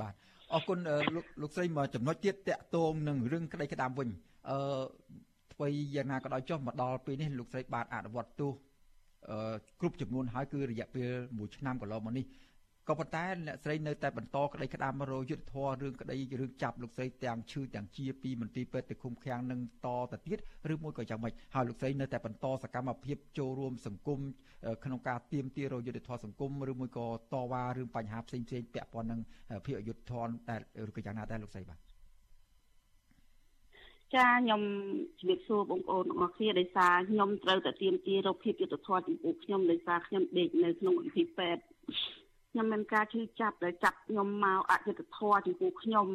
[0.00, 0.14] បាទ
[0.52, 0.78] អរគុណ
[1.14, 4.08] លោកលោកស្រីមកចំណុចទៀតតកតងនឹងរឿងក្តីក្តាមវិញ
[4.48, 4.58] អឺ
[5.29, 8.52] អ្វីយ៉ាងណាក៏ដោយចុះមកដល់ពេលនេះលោកស្រីបានអនុវត្តទោស
[9.30, 12.26] អឺគ្រប់ចំនួនហើយគឺរយៈពេល1ឆ្នាំកន្លងមកនេះ
[12.88, 20.38] ក៏ប៉ុន្តែអ្នកស្រីនៅតែបន្តក្តីក្តាមរយុទ្ធធររឿងក្តីរឿងចាប់លោកស្រីទាំងឈឺទាំងជាពីមន្ទីរពេទ្យទៅឃុំឃាំងនឹងតទៅទៀត
[20.72, 24.20] ឬមួយក៏យ៉ាងម៉េចហើយលោកស្រីនៅតែបន្តសកម្មភាពចូលរួមសង្គម
[24.84, 29.20] ក្នុងការទៀមទារយុទ្ធធរសង្គមឬមួយក៏តវ៉ារឿងបញ្ហាផ្សេងផ្សេងពាក់ព័ន្ធនឹង
[29.66, 30.56] ភាពអយុត្តិធម៌តែ
[30.88, 31.89] ឬក៏យ៉ាងណាដែរលោកស្រីបាទ
[34.16, 34.62] ចាខ្ញុំ
[35.18, 41.62] ជំរាបសួរបងប្អូនទាំងអស់គ្នាដោយសារខ្ញុំត្រូវតែទៀមទារោគភាពយុទ្ធធម៌ចំពោះខ្ញុំដោយសារខ្ញុំដេកនៅក្នុងវិធីពេទ្យ
[42.50, 46.06] ខ្ញុំមានការឈឺចាប់ដែលចាប់ខ្ញុំមកអយុត្តិធម៌ចំពោះខ្ញុំ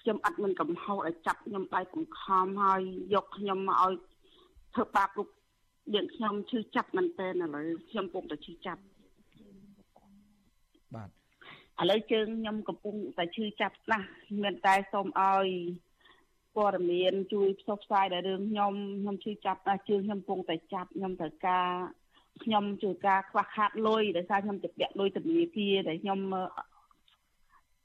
[0.00, 2.82] ខ្ញុំអត់មានកំហុសឲ្យចាប់ខ្ញុំដៃបង្ខំហើយ
[3.14, 3.94] យកខ្ញុំមកឲ្យ
[4.74, 5.28] ធ្វើបាបលោក
[5.94, 8.82] យើងខ្ញុំឈឺចាប់មែនតើឥឡូវខ្ញុំកំពុងតែឈឺចាប់
[10.94, 11.10] បាទ
[11.80, 14.08] ឥឡូវជើងខ្ញុំកំពុងតែឈឺចាប់ណាស់
[14.42, 15.48] មានតែសូមឲ្យ
[16.58, 21.68] ព័ត៌មានជួយផ្សព្វផ្សាយដល់រឿងខ្ញុំខ្ញុំជួយចាប់ដល់ជើងខ្ញុំកំពុងតែចាប់ខ្ញុំត្រូវការ
[22.44, 26.20] ខ្ញុំជួយការខ្វះខាតលុយដោយសារខ្ញុំទៅពាក់លុយធនាគារដែលខ្ញុំ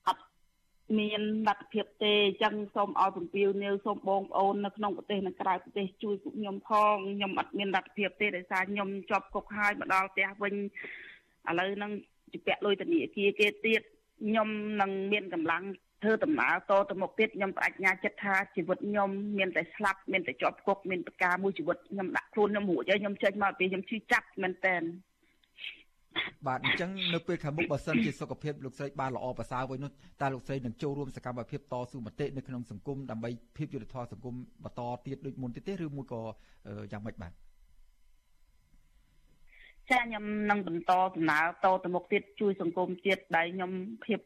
[0.08, 0.24] អត់
[1.00, 10.54] មានលទ្ធភាពទេអញ្ចឹងសូមឲ្យពំពាវនាវសូមបងប្អូននៅក្នុងប្រទេសនិងក្រៅប្រទេសជួយពួកខ្ញុំផងខ្ញុំអត់មានលទ្ធភាពទេដោយសារខ្ញុំជាប់គុកហើយមកដល់ផ្ទះវិញ
[11.50, 11.92] ឥឡូវហ្នឹង
[12.32, 13.82] ជាពាក់លុយធនាគារគេទៀត
[14.24, 14.50] ខ្ញុំ
[14.82, 15.64] នឹងមានកម្លាំង
[16.04, 24.76] ធ្វើដំណើរតទៅមុខទៀតខ្ញុំបញ្ញាចិត្តថាជីវិតខ្ញុំមានតែស្លាប់មានតែជាប់គុកមានប្រការមួយជីវិតខ្ញុំដាក់ខ្លួនខ្ញុំរួចហើយខ្ញុំចេញមកពីខ្ញុំឈឺចាប់មែនតើ
[26.48, 29.92] បាទអញ្ចឹងនៅពេលខាងមុខបើសិនជាសុខភាពលោកស្រីបានល្អប្រសើរវិញនោះ
[30.22, 36.22] តើលោកស្រីនឹងចូលរួមសកម្មភាពតស៊ូមតិនៅក្នុងសង្គមដើម្បីភាពយុត្តិធម៌សង្គមបន្តទៀតដូចមុនទៀតទេឬមួយក៏
[36.92, 37.32] យ៉ាងម៉េចបាទ
[39.92, 43.72] ចាខ្ញុំនឹងបន្តដំណើរតទៅមុខទៀតជួយសង្គមទៀតដែលខ្ញុំ
[44.06, 44.20] ភាព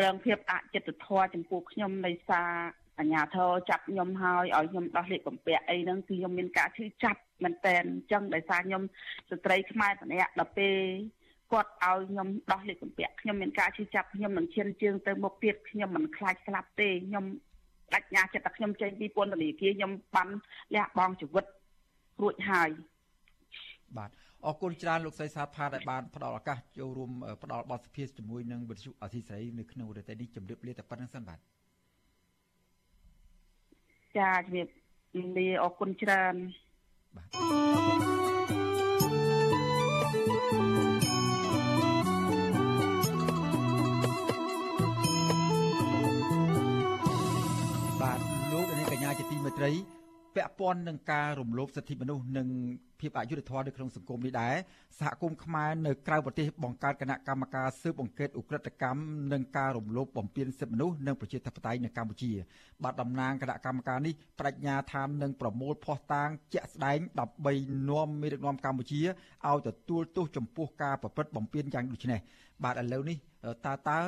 [0.00, 2.50] រឿងភាពអចិត្តធម៌ចំពោះខ្ញុំនៃសារ
[2.98, 8.82] អញ្ញាធរចាប់ខ្ញុំហើយឲ្យខ្ញុំដោះលេខបំពាក់អីហ្នឹងគឺខ្ញុំមានការឈឺចាប់មែនតែនអញ្ចឹងដោយសារខ្ញុំ
[9.30, 10.76] ស្ត្រីខ្មែរម្នាក់ដល់ពេល
[11.52, 17.24] គាត់ឲ្យខ្ញុំដោះលេខបំពាក់ខ្ញុំមានការឈឺចាប់ខ្ញុំនឹងឈានជើងទៅមុខទៀតខ្ញុំមិនខ្លាចស្លាប់ទេខ្ញុំ
[17.92, 20.28] បញ្ញាចិត្តតែខ្ញុំចេញពីពន្ធនាគារខ្ញុំបាន
[20.74, 21.44] លះបង់ជីវិត
[22.22, 22.70] រួចហើយ
[23.96, 24.10] បាទ
[24.46, 27.12] អរគុណច្រើនលោកសីសាផាដែលបានផ្ដល់ឱកាសចូលរួម
[27.42, 31.38] ផ្ដល់បទសភាជាមួយនឹងវិទ្យុអសីស្រីនៅក្នុងរយៈពេលនេះជម្រាបលាតែប៉ុណ្្នឹងសិនបាទ
[34.18, 34.68] ចាជម្រាប
[35.38, 36.34] លាអរគុណច្រើន
[37.16, 37.28] បាទ
[49.18, 49.70] ជាទីមេត្រី
[50.34, 52.48] ពាក់ព័ន្ធនឹងការរំលោភសិទ្ធិមនុស្សនិង
[53.00, 54.54] ភាពអយុត្តិធម៌នៅក្នុងសង្គមនេះដែរ
[54.98, 59.00] សហគមន៍ខ្មែរនៅក្រៅប្រទេសបង្កើតគណៈកម្មការស៊ើបអង្កេតឧក្រិដ្ឋកម្ម
[59.32, 62.32] និងការរំលោភបំពានសិទ្ធិមនុស្សនិងប្រជាធិបតេយ្យនៅកម្ពុជា
[62.84, 67.52] បាទតំណាងគណៈកម្មការនេះបដិញ្ញាថានឹងប្រមូលភស្តុតាងជាក់ស្ដែងដើម្បី
[67.90, 69.00] នាំមេដឹកនាំកម្ពុជា
[69.48, 72.20] ឲ្យទទួលទោសចំពោះការប្រព្រឹត្តបំពានយ៉ាងដូចនេះ
[72.64, 73.18] បាទឥឡូវនេះ
[73.66, 73.98] តើតើ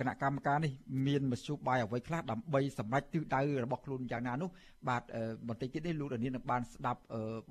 [0.00, 0.72] គណៈកម្មការនេះ
[1.06, 4.48] មានមធ្យោបាយអ្វីខ្លះដើម្បីសម្រេចទិសដៅរបស់ខ្លួនយ៉ាងណានោះ
[4.88, 5.02] បាទ
[5.48, 7.00] បន្តិចទៀតនេះលោកដានៀននឹងបានស្ដាប់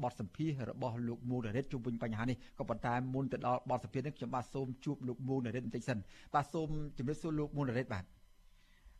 [0.03, 5.99] បទសម្ភាសរបស់លោកមូលនរិទ្ធជុំវិញបញ្ហានេះក៏ប៉ុន្តែមុនទៅដល់បទសម្ភាសនេះខ្ញុំបាទសូមជួបលោកមូលនរិទ្ធបន្តិចសិន
[6.33, 8.05] បាទសូមជម្រាបសួរលោកមូលនរិទ្ធបាទ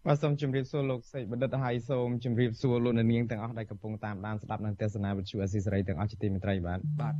[0.08, 7.14] បាទសូមជម្រាបសួរលោកសេកបណ្ឌិតហើយសូមជម្រាបសួរលោកនាងទាំងអស់ដែលកំពុងតាមដានស្ដាប់និងទស្សនាវិទ្យុអេស៊ីសេរីទាំងអស់ជាទីមេត្រីបាទបាទ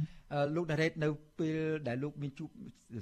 [0.56, 1.10] លោកដារ៉េតនៅ
[1.40, 1.58] ពេល
[1.88, 2.50] ដែលលោកមានជួប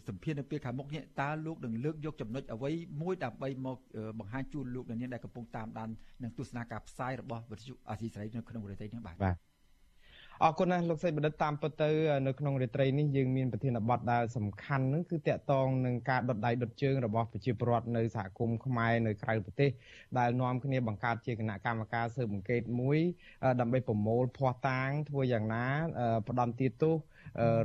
[0.07, 2.71] សម្ភារនៅពេលខាងមុខនេះតើលោកនឹងលើកយកចំណុចអ្វី
[3.01, 3.77] មួយដើម្បីមក
[4.19, 5.89] បង្ហាញជូនលោកនាងដែលកំពុងតាមដាន
[6.23, 9.35] និងទស្សនាការផ្សាយរបស់វិទ្យុអេស៊ីសេរីនៅក្នុងប្រទេសនេះបាទបាទ
[10.43, 11.89] អរគុណណាស់លោកសេចបណ្ឌិតតាមពិតទៅ
[12.27, 19.69] នៅក្នុងរាត្រីនេះយើងមានប្រធានបទដែលសំខាន់ហ្នឹងគឺតកតងនឹងការដុតដៃដុតជើងរបស់ប្រជាពលរដ្ឋនៅសហគមន៍ខ្មែរនៅក្រៅប្រទេស
[20.17, 22.99] ដែលនាំគ្នាបង្កើតជាគណៈកម្មការស៊ើបអង្កេតមួយ
[23.59, 25.65] ដើម្បីប្រមូលភ័ស្តុតាងធ្វើយ៉ាងណា
[26.27, 26.95] ផ្ដន់ទាទោស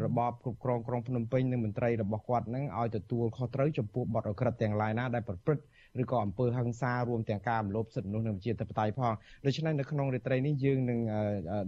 [0.05, 5.65] របបគ្រប់គ្រងក្រុងភ្នំពេញនិងមន្ត្រីរបស់គាត់នឹងឲ្យទទួលខុសត្រូវចំពោះបទអក្រិតទាំងឡាយណាដែលប្រព្រឹត្ត
[6.03, 9.13] ឬក៏អំពើហិង្សារួមទាំងការរំលោភសិទ្ធិមនុស្សនិងប្រជាធិបតេយ្យផង
[9.45, 11.01] ដូច្នេះនៅក្នុងរាត្រីនេះយើងនឹង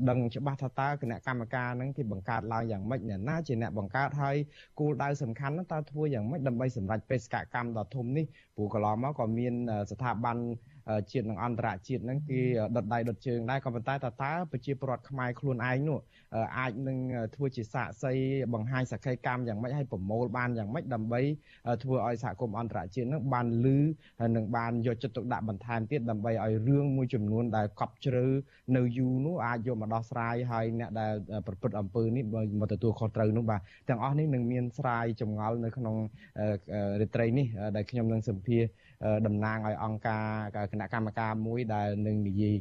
[0.09, 4.37] ដឹងច្បាស់ថាតើគណៈកម្មការនឹងគេបង្កើតឡើងយ៉ាងម៉េចអ្នកណាជាអ្នកបង្កើតហើយ
[4.81, 8.25] គោលដៅសំខាន់នោះតើធ្វើយ៉ាងម៉េចដើម្បីសម្រេចបេសកកម្មដ៏ធំនេះ
[8.57, 9.55] ព្រោះកន្លងមកក៏មាន
[9.91, 10.37] ស្ថាប័ន
[11.11, 12.41] ជាតិនិងអន្តរជាតិហ្នឹងគេ
[12.77, 15.99] ដុតដៃដុតជើងដែរក៏ប៉ុន្តែតើតើប្រជាពលរដ្ឋខ្មែរខ្លួនឯងនោះ
[16.59, 16.99] អាចនឹង
[17.35, 18.13] ធ្វើជាសាកសី
[18.55, 21.21] បង្ហាញសក្ខីកម្មយ៉ាងម៉េចឲ្យប្រមូលបានយ៉ាងម៉េចដើម្បី
[21.83, 23.79] ធ្វើឲ្យសហគមន៍អន្តរជាតិនឹងបានលឺ
[24.37, 28.25] និងបានយកចិត្តទុកដាក់បន្ថែមទៀតដើម្បីឲ្យរឿងមួយចំនួនដែលកប់ជ្រៅ
[28.77, 31.13] នៅយូរនោះអាចយកមកដោះស្រាយហើយអ្នកដែល
[31.47, 32.25] ប្រព្រឹត្តអំពើនេះ
[32.61, 35.97] មកទទួលខុសត្រូវនោះបាទទាំងអស់នេះនឹងមានស្រាយចម្ងល់នៅក្នុង
[37.01, 38.63] រាត្រីនេះដែលខ្ញុំនឹងសម្ភាស
[39.27, 40.25] តំណាងឲ្យអង្គការ
[40.73, 42.55] គណៈកម្មការមួយដែលនឹងនិយាយ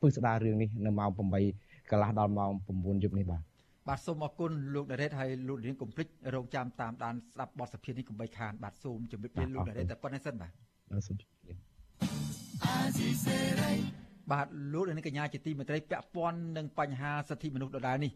[0.00, 1.10] ពឹស្ដាររឿងនេះនៅម៉ោង
[1.50, 3.42] 8កន្លះដល់ម៉ោង9យប់នេះបាទ
[3.88, 10.50] បាទសូមអរគុណលោកដារ៉េតហើយលោករៀងកុំភ្លេចរងចាំតាមដានស្ដាប់បទសភានេះកុំបីខានបាទសូមជម្រាបលាលោកដារ៉េតតែប៉ុណ្្នេះសិនបាទ
[11.06, 11.54] សូមជម្រាបលា
[14.32, 18.12] បាទលោកនាងកញ្ញាជាទីមេត្រីពាក់ព័ន្ធនឹងបញ្ហាសិទ្ធិមនុស្សដដែលនេះ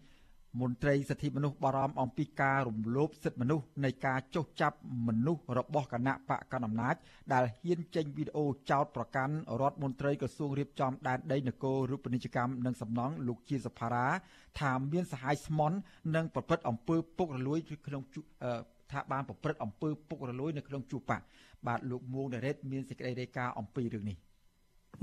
[0.61, 4.77] មន្ត្រីសិទ្ធិមនុស្សបារម្ភអំពីការរំលោភសិទ្ធិមនុស្សនៃការចុះចាប់
[5.09, 6.95] មនុស្សរបស់គណៈបកកណ្ដាលអំណាច
[7.33, 14.07] ដែលហ៊ានចេញវីដេអូចោទប្រកាន់រដ្ឋមន្ត្រីក្រសួងរៀបចំដែនដីនគររូបនីយកម្មនិងសំណង់លោកជាសភារា
[14.61, 15.77] ថាមានសហាយស្មន់
[16.15, 18.03] និងប្រព្រឹត្តអំពើពុករលួយក្នុង
[18.93, 21.23] ថាបានប្រព្រឹត្តអំពើពុករលួយនៅក្នុងជួបបក
[21.67, 24.19] បាទលោកមួងដារ៉េតមានសេចក្តីរាយការណ៍អំពីរឿងនេះ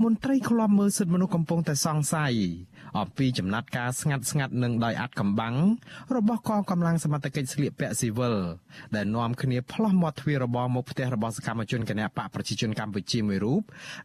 [0.02, 2.34] មន្ត្រីឃ្លាំមើលសិទ្ធិមនុស្សកំពុងតែសង្ស័យ
[2.98, 5.56] អំពីចំណាត់ការស្ងាត់ស្ងាត់និងដោយអាត់កំបាំង
[6.16, 8.36] របស់កងកម្លាំងសមត្ថកិច្ចស្លៀកពាក់ស៊ីវិល
[8.94, 13.60] ដែលនាំគ្នាផ្លោះមាត់ទ្វាររបស់មុខផ្ទះរបស់សកម្មជនគណបកប្រជាជនកម្ពុជាមួយរូប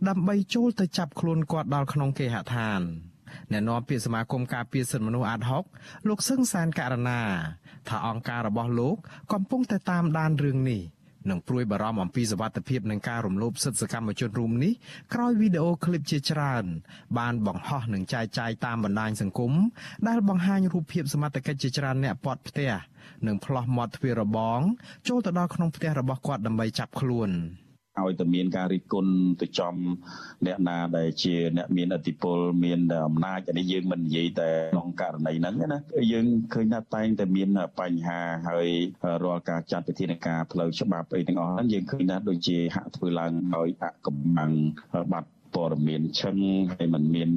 [0.09, 2.81] ដើម្បីចូលទៅចាប់ខ្លួនគាត់ដល់ក្នុងគេហដ្ឋាន
[3.51, 5.41] អ្នកនាំពាក្យសមាគមការពារសិទ្ធិមនុស្សអាត
[5.73, 7.21] 6លោកសឹងសានករណា
[7.89, 8.95] ថាអង្គការរបស់លោក
[9.33, 10.81] កំពុងតែតាមដានរឿងនេះ
[11.29, 14.73] និងព្រួយបារម្ភអំពីសវត្ថភាពនឹងការរំលោភសិទ្ធិសកម្មជនរួមនេះ
[15.13, 16.65] ក្រោយវីដេអូឃ្លីបជាច្រើន
[17.17, 19.53] បានបង្ហោះនិងចែកចាយតាមបណ្ដាញសង្គម
[20.07, 22.71] ដែលបង្ហាញរូបភាពសមត្ថកិច្ចជាច្រើនអ្នកពាត់ផ្ទះ
[23.27, 24.59] និងផ្លោះមាត់ទ្វាររបង
[25.07, 27.31] ចូលទៅដល់ក្នុងផ្ទះរបស់គាត់ដើម្បីចាប់ខ្លួន។
[28.03, 29.75] ឲ្យតែមានការរិះគន់ទៅចំ
[30.45, 35.79] អ្នកណាដែលជាអ្នកមានអធិបុលមានអំណាចអានេះយើងមិននិយាយតែក្នុងករណីហ្នឹងណា
[36.11, 38.19] យើងឃើញថាតែងតែមានបញ្ហា
[38.49, 38.67] ហើយ
[39.23, 44.51] រាល់ការចាត់វិធានការផ្លូវច្បាប់អីទាំងអស់ហ្នឹងយើងឃើញថាដូចជាហាក់ធ្វើឡើងដោយអកំបាំង
[45.13, 46.37] បាត់ព័ត៌មានឈឹង
[46.73, 47.31] ហើយมันមាន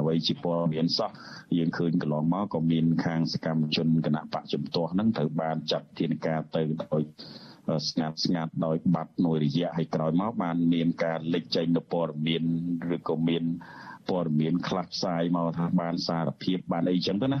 [0.00, 1.10] អ្វីជាព័ត៌មានសោះ
[1.56, 7.02] យើងឃើញកន្លងមកក៏មានខាងសកម្មជនគណៈបកជំទាស់ហ្នឹងត្រូវបានចាត់ធានការទៅដោយ
[7.88, 12.42] ស្ងាត់ស្ងាត់ដោយបាត់មួយរយៈហើយក្រោយមកបានមានការលេចចេញនូវព័ត៌មាន
[12.96, 13.44] ឬក៏មាន
[14.10, 17.40] ព័ត៌មានខ្លះផ្សាយមកថាបានសារភាពបានអីចឹងទៅណា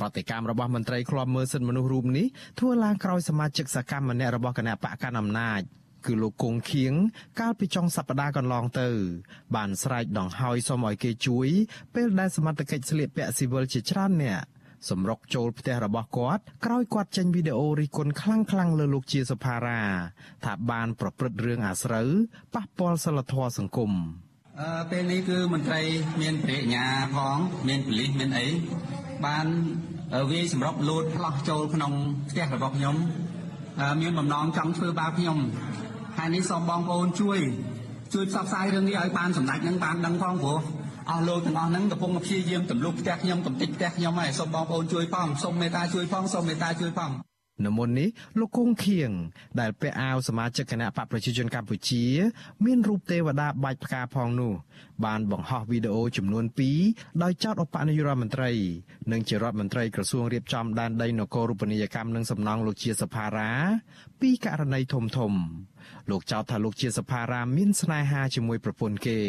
[0.00, 2.26] ប្រតិកម្មរបស់មន្ត្រីឃ្លាំមើលសិទ្ធិមនុស្សរូបនេះ
[2.58, 5.60] ធ្វើឡើងក្រោយសមាជិកសកម្មម្នាក់របស់គណៈបកកណ្ដាលអំណាច
[6.06, 6.92] គឺលោកគង់ខៀង
[7.40, 8.88] កាលពីចុងសប្តាហ៍កន្លងទៅ
[9.56, 11.48] បានស្រែកដង្ហោយសូមឲ្យគេជួយ
[11.94, 14.42] ពេលដែលសមត្ថកិច្ចស្លៀកពាក់ស៊ីវិលជាច្រើនអ្នក
[14.90, 19.80] សម្រុកចូលផ្ទះរបស់គាត់ក្រោយគាត់ចេញវីដេអូរិះគន់ខ្លាំងៗលើលោកជាសុផារ៉ា
[20.44, 22.08] ថាបានប្រព្រឹត្តរឿងអាស្រូវ
[22.54, 23.92] ប៉ះពាល់សិលធម៌សង្គម
[24.60, 25.82] អឺពេលនេះគឺមន្ត្រី
[26.20, 27.36] មានបរិញ្ញាផង
[27.68, 28.48] មានប៉ូលីសមានអី
[29.26, 29.46] បាន
[30.30, 31.92] វាយសម្រុកលូតផ្លោះចូលក្នុង
[32.30, 32.96] ផ្ទះរបស់ខ្ញុំ
[34.00, 35.38] មានបំណងចង់ធ្វើបាបខ្ញុំ
[36.18, 37.38] ហើយនេះសូមបងប្អូនជួយ
[38.14, 40.60] ជួយផ្សព្វផ្សាយរឿងនេះឲ្យបានសម្ដេចនឹងបានដឹងផងព្រោះ
[41.10, 47.12] អស់លោកទាំងអស់ហ្នឹងកំពុងព្យាយាមទម្លុះផ្ទះខ្ញុំកំតិចផ្ទះខ្ញុំហើយសូមបងប្អូនជួយផងសូមមេត្តាជួយផងសូមមេត្តាជួយផង
[47.66, 49.10] នៅមុននេះលោកគង់ខៀង
[49.60, 52.04] ដែលពាក់អាវសមាជិកគណៈបកប្រជាជនកម្ពុជា
[52.64, 54.52] មានរូបទេវតាបាច់ផ្កាផងនោះ
[55.04, 56.44] បានបង្ហោះវីដេអូចំនួន
[56.84, 58.50] 2ដោយចោទឧបនាយករដ្ឋមន្ត្រី
[59.12, 63.50] និងជារដ្ឋមន្ត្រីក្រសួងរៀបចំដែនដីនគររូបនីយកម្មនិងសំណង់លោកជាសភារា
[64.20, 65.32] ពីករណីធំធំ
[66.10, 69.20] លោកចោទថាលោកជាសភារាមានស្នេហាជាមួយប្រពន្ធគេ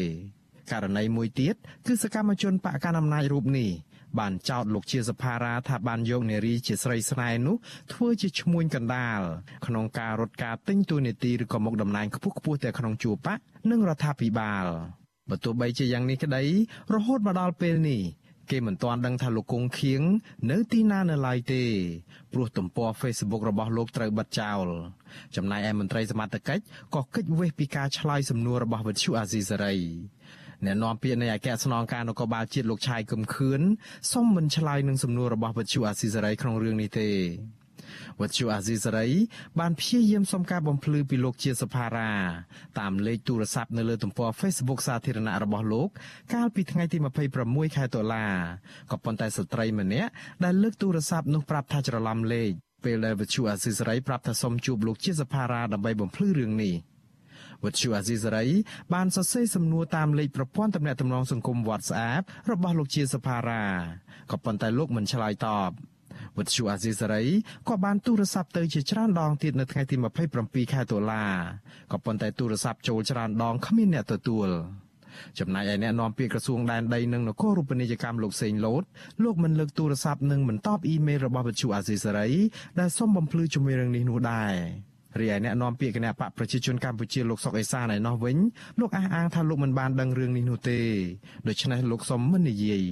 [0.72, 1.56] ករណីមួយទៀត
[1.86, 3.72] គឺសកម្មជនបកកណ្ដាលអំណាចរូបនេះ
[4.20, 7.56] បានចោទលោកជាសភារាថាបានយកនារីជាស្រីស្នេហ៍នោះ
[7.94, 9.22] ធ្វើជាឈ្មួញកណ្ដាល
[9.66, 13.38] ក្នុងការរត់ការទិញតួនាទីឬក៏មុខតំណែងខ្ពស់ខ្ពស់តែក្នុងជួរបក
[13.72, 14.66] និងរដ្ឋាភិបាល
[15.30, 16.44] បើទោះបីជាយ៉ាងនេះក្តី
[16.94, 18.02] រហូតមកដល់ពេលនេះ
[18.52, 20.02] គេមិនទាន់ដឹងថាលោកគង់ខៀង
[20.52, 21.64] នៅទីណានៅឡើយទេ
[22.34, 24.66] ព្រោះទំព័រ Facebook របស់លោកត្រូវបិទចោល
[25.36, 26.64] ចំណែកឯមន្ត្រីសមត្ថកិច្ច
[26.96, 29.76] ក៏កិច្ចវេះពីការឆ្លើយសំណួររបស់វិទ្យុអាស៊ីសេរី
[30.66, 33.62] អ្នកនាំពាក្យនៃអគ្គស្នងការនគរបាលជាតិលោកឆាយកឹមខឿន
[34.12, 37.10] សូមមិនឆ្លើយនឹងសំណួររបស់វិទ្យុអាស៊ីសេរីក្នុងរឿងនេះទេ
[38.22, 39.08] វត្តជូអាស៊ីសេរី
[39.60, 42.12] បានព្យាយាមសុំការបំភ្លឺពីលោកជាសភារា
[42.80, 45.90] តាមលេខទូរស័ព្ទនៅលើទំព័រ Facebook សាធារណៈរបស់លោក
[46.34, 46.98] កាលពីថ្ងៃទី
[47.38, 48.26] 26ខែតុលា
[48.92, 50.10] ក៏ប៉ុន្តែស្ត្រីម្នាក់
[50.44, 52.52] ដែលលើកទូរស័ព្ទនោះប្រាប់ថាច្រឡំលេខ
[52.86, 56.76] ពេលដែលវត្តជូអាស៊ីសេរីប្រាប់ថាសូមជួបលោកជាសភារាដើម្បីបំភ្លឺរឿងនេះ។
[57.66, 58.46] វិទ្យុអាស៊ីសេរី
[58.94, 63.64] បានសរសេរសំណួរតាមលេខប្រព័ន្ធទំនាក់ទំនងសង្គម WhatsApp របស់លោកជាសភារា
[64.32, 65.72] ក៏ប៉ុន្តែលោកមិនឆ្លើយតប
[66.38, 67.24] វិទ្យុអាស៊ីសេរី
[67.70, 69.96] ក៏បានទូរស័ព្ទទៅជាច្រើនដងទៀតនៅថ្ងៃទី
[70.36, 71.24] 27ខែតុលា
[71.92, 74.50] ក៏ប៉ុន្តែទូរស័ព្ទចូលច្រើនដងគ្មានអ្នកទទួល
[75.40, 78.84] ចំណែកឯអ្នកនាំពាក្យក្រសួងដែនដីនិងនគររូបនីយកម្មលោកសេងលូត
[79.24, 82.30] លោកមិនលើកទូរស័ព្ទនិងមិនតបអ៊ីមែលរបស់វិទ្យុអាស៊ីសេរី
[82.80, 84.56] ដែលសូមបំភ្លឺជំរឿនរឿងនេះនោះដែរ
[85.20, 88.38] រីឯអ្នកនាំពាក្យគណៈបកប្រជាជនកម្ពុជាលោកសុកអេសានឯណោះវិញ
[88.80, 90.80] លោកអះអាងថាលោកមិនបានដឹងរឿងនេះនោះទេ
[91.48, 92.84] ដូច្នេះលោកសុំមិននិយាយ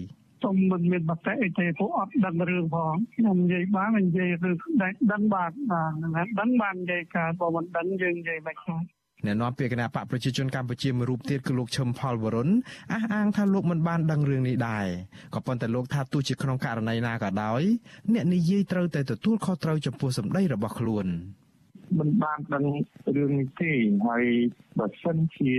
[0.42, 8.82] ខ្ញុំមិនមានបតិអីទេព្រោះអត់ដឹងរឿងផងខ្ញុំនិយាយបាននិយាយរឿងដែលដឹងបានបាទហ្នឹងដឹងបាននិយាយការបើមិនដឹងយើងនិយាយមិនខ្លាំង
[9.26, 12.50] អ្នកនាំពាក្យគណៈបកប្រជាជនកម្ពុជាមួយរូបទៀតគឺលោកឈឹមផលវរុន
[12.94, 14.88] អះអាងថាលោកមិនបានដឹងរឿងនេះដែរ
[15.34, 17.62] ក៏ប៉ុន្តែលោកថាទោះជាក្នុងករណីណាក៏ដោយ
[18.14, 21.08] អ្នកនិយាយត្រូវតែទទួលខុសត្រូវចំពោះសម្ដីរបស់ខ្លួន។
[22.00, 22.66] មិនបានដឹង
[23.16, 23.72] រឿងនេះទេ
[24.08, 24.26] ហើយ
[24.80, 25.54] បើសិនជា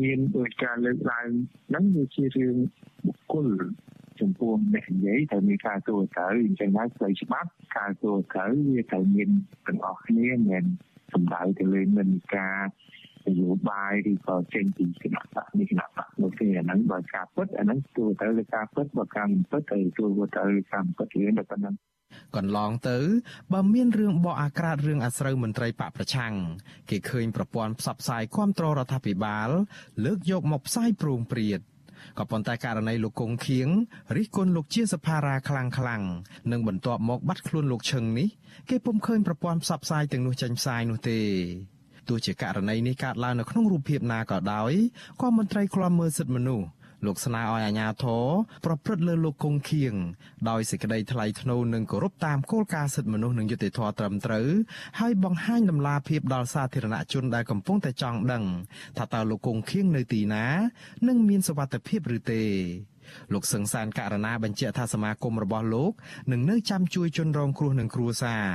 [0.00, 1.28] មានដោយការលើកឡើង
[1.68, 2.56] ហ្នឹងវាជារឿង
[3.06, 3.48] បុគ្គល
[4.20, 9.28] ចំពោះអ្នកនិយាយត្រូវមានការទូទៅអញ្ចឹងហើយផ្លូវច្បាប់ការទូទៅវាត្រូវមាន
[9.66, 10.64] ទាំងអស់គ្នាមិន
[11.12, 12.56] សំដៅទៅលើនិន្នាការ
[13.26, 20.06] នយោបាយឬក៏ចេញពីគណៈបកនេះគណៈបកនោះទេអាហ្នឹងបើការពិតអាហ្នឹងទូទៅលើការពិតបើការមិនពិតទៅទូ
[20.36, 21.74] ទៅលើការមិនពិតរឿងតែប៉ុណ្ណឹង
[22.36, 22.98] កន្លងទៅ
[23.52, 26.34] បើមានរឿងបកអាក្រាតរឿងអាស្រូវមន្ត្រីបកប្រឆាំង
[26.90, 29.48] គេឃើញប្រព័ន្ធផ្សព្វផ្សាយគ្រប់គ្រងរដ្ឋាភិបាល
[30.04, 31.60] លើកយកមកផ្សាយប្រងព្រាត
[32.18, 33.68] ក៏ប៉ុន្តែករណីលោកគង់ខៀង
[34.16, 36.02] រិះគន់លោកជាសភារាខ្លាំងខ្លាំង
[36.50, 38.28] និងបន្ទាប់មកបាត់ខ្លួនលោកឈឹងនេះ
[38.70, 41.20] គេពុំឃើញប្រព័ន្ធផ្សព្វផ្សាយទាំងនោះចេញផ្សាយនោះទេ
[42.08, 44.72] ទោះជាករណីនេះកើតឡើងនៅក្នុងរូបភាពណាក៏ដោយ
[45.20, 46.66] ក៏មន្ត្រីឃ្លាំមើលសិទ្ធិមនុស្ស
[47.04, 48.24] លោកស្នើឲ្យអាជ្ញាធរ
[48.64, 49.94] ប្រព្រឹត្តលើលោកគង់ខៀង
[50.50, 54.48] ដោយសេចក្តីថ្លៃថ្នូរនិងគោរពតាមគោលការណ៍សិទ្ធិមនុស្សនិងយុត្តិធម៌ត្រឹមត្រូវ
[55.00, 58.44] ហើយបង្ហាញដំណាភាពដល់សាធារណជនដែលកំពុងតែចង់ដឹង
[58.98, 60.46] ថាតើលោកគង់ខៀងនៅទីណា
[61.08, 62.42] និងមានសុវត្ថិភាពឬទេ
[63.32, 65.92] លោកសឹងសានករណីបញ្ជាក់ថាសមាគមរបស់លោក
[66.32, 68.46] នឹងនៅចាំជួយជនរងគ្រោះនឹងគ្រួសារ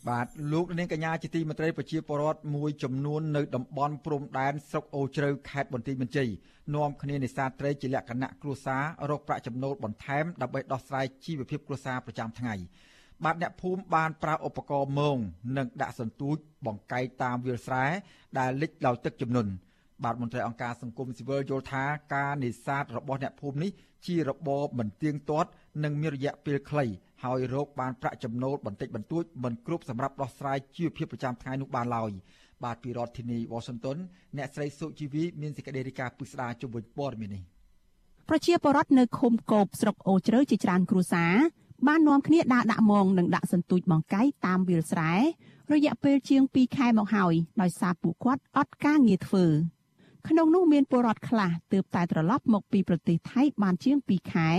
[0.08, 6.28] បាទលោកនាងកញ្ញាជាទីមេត្រីប្រជាពលរដ្ឋមួយចំនួននៅតំបន់ព្រំដែនស្រុកអូជ្រៅខេត្តបន្ទាយមានជ័យ
[6.74, 12.54] នាំគ្នានេសាទត្រីជាលក្ខណៈគ្រួសាររកប្រាក់ចំណូលបន្ថែមដើម្បីដោះស្រាយជីវភាពគ្រួសារប្រចាំថ្ងៃ
[13.24, 15.16] បាទអ្នកភូមិបានប្រើឧបករណ៍មង
[15.56, 16.36] និងដាក់សន្ទូច
[16.66, 17.84] បង្កាយតាមវាលស្រែ
[18.38, 19.50] ដែលលិចដោយទឹកជំនន់
[20.04, 21.84] បាទមន្ត្រីអង្គការសង្គមស៊ីវិលយល់ថា
[22.14, 23.70] ការនេសាទរបស់អ្នកភូមិនេះ
[24.06, 25.50] ជារបបមិនទៀងទាត់
[25.84, 26.84] និងមានរយៈពេលខ្លី
[27.24, 32.10] ហើយរកបានប្រាក់ចំណូលបន្តិចបន្តួចមិនគ្រប់សម្រាប់ដោះស្រាយជីវភាពប្រចាំថ្ងៃនោះបានឡើយ
[32.64, 33.98] បាទពីរដ្ឋធានី Washington
[34.36, 37.42] អ្នកស្រីសុជីវីមានសេចក្តីរាយការណ៍ពិស្ដារជុំវិញព័ត៌មាននេះ
[38.28, 41.34] ប្រជាពលរដ្ឋនៅឃុំកោបស្រុកអូជ្រៅជាច្រើនគ្រួសារ
[41.86, 45.12] បាននាំគ្នាដើរដាក់មងនិងដាក់សន្ទូចបង្កាយតាមវាលស្រែ
[45.72, 49.46] រយៈពេលជាង2ខែមកហើយដោយសារពួកគាត់អត់ការងារធ្វើ
[50.28, 54.50] ក្នុងនោះមានពលរដ្ឋខ្លះទើបតែត្រឡប់មកពីប្រទេសថៃបានជាង2ខែ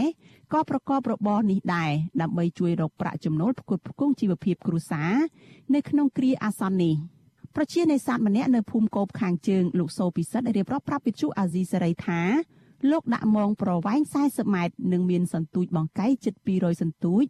[0.54, 1.92] ក៏ប្រកបរបរនេះដែរ
[2.22, 5.14] ដើម្បីជួយរកប្រាក់ចំណូលផ្គត់ផ្គង់ជីវភាពគ្រួសារ
[5.76, 6.96] នៅក្នុងគ្រាអាសន្ននេះ
[7.56, 12.22] ប្រជានេសាទម្នាក់នៅភូមិកោបខាងជើងលោកសូពិសិដ្ឋរៀបរាប់ប្រាប់វិទ្យុអាស៊ីសេរីថា
[12.92, 17.24] លោកដាក់មងប្រវែង40ម៉ែត្រនិងមានសន្ទូចបង្កាយជិត200សន្ទូច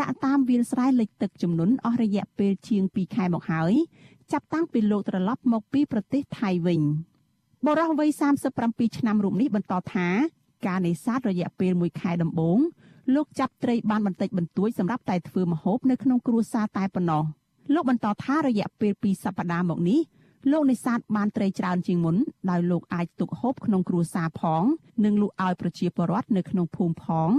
[0.00, 3.72] ដាក់តាមវាលស្រែលិចទឹកចំនួនអស់រយៈពេលជាង2ខែមកហើយ
[4.32, 6.80] ចាប់តាំងពីលោកត្រឡប់មកពីប្រទេសថៃវិញ
[7.66, 8.10] បរិះវ័យ
[8.54, 10.08] 37ឆ្នាំរូបនេះបន្តថា
[10.66, 12.58] ការនេសាទរយៈពេល1ខែដំបូង
[13.14, 17.24] លោកចាប់ត្រីបានបន្តិចបន្តួចសម្រាប់តែធ្វើម្ហូបនៅក្នុងគ្រួសារតែប៉ុណ្ណោះ
[17.74, 20.00] លោកបន្តថារយៈពេល2សប្តាហ៍មកនេះ
[20.50, 22.16] លោកនេសាទបានត្រីច្រើនជាងមុន
[22.50, 24.62] ដោយលោកអាចទុកហូបក្នុងគ្រួសារផង
[25.04, 27.30] និងលក់ឲ្យប្រជាពលរដ្ឋនៅក្នុងភូមិផង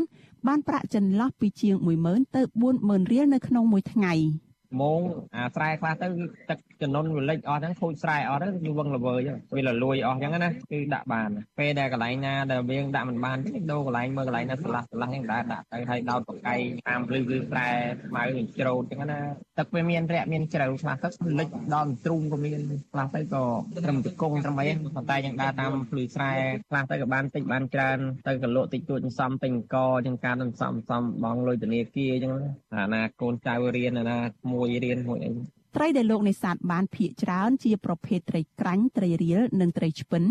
[0.48, 2.42] បានប្រាក់ចន្លោះពីជាង10000ទៅ
[2.76, 4.14] 40000រៀលនៅក្នុងមួយថ្ងៃ។
[4.82, 5.02] ម៉ោង
[5.36, 6.08] អាស្រែខ្លះទៅ
[6.50, 9.20] ទឹកចំនួនវាលិចអស់ហ្នឹងខូចស្រែអស់ទៅគឺវឹងល្វើយ
[9.56, 16.56] វាលលួយអស់អញ្ចឹងណាគឺដាក់បានពេលដែលកន្លែងណាដែលវាដាក់មិនបានទេដូរកន្លែងមើលកន្លែងណាឆ្លាស់ឆ្លាស់អញ្ចឹងដែរដាក់ទៅឲ្យដោតបកៃ
[16.88, 17.68] តាមលឺលឺស្រែ
[18.08, 19.20] ស្មៅនឹងច្រូតអញ្ចឹងណា
[19.60, 22.62] ទឹកវាមានរយៈមានជ្រៅខ្លះទឹកលិចដល់ទ្រូងក៏មាន
[22.92, 23.44] ខ្លះទៅក៏
[23.86, 26.32] ត្រឹមជង្គង់ត្រឹមអីប៉ុន្តែយ៉ាងដើរតាមភ្លឺស្រែ
[26.70, 27.98] ខ្លះទៅក៏បានតិចបានច្រើន
[28.28, 32.34] ទៅក៏លក់តិចតួចសំពេញកអញ្ចឹងការនឹងសំសំបងលុយធនាគារអញ្ចឹង
[32.76, 34.18] អាណាកូនចៅរៀនអាណា
[34.54, 35.32] មួយរៀនមួយអី
[35.76, 40.24] ត្រីដែលលោកនេសាទបានភៀកច្រើនជាប្រភេទត្រីក្រាញ់ត្រីរៀលនិងត្រីឆ្ពិន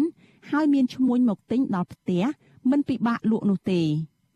[0.51, 2.24] ហើយមានឈ្មួញមកទិញដល់ផ្ទះ
[2.70, 3.80] មិនពិបាកលក់នោះទេ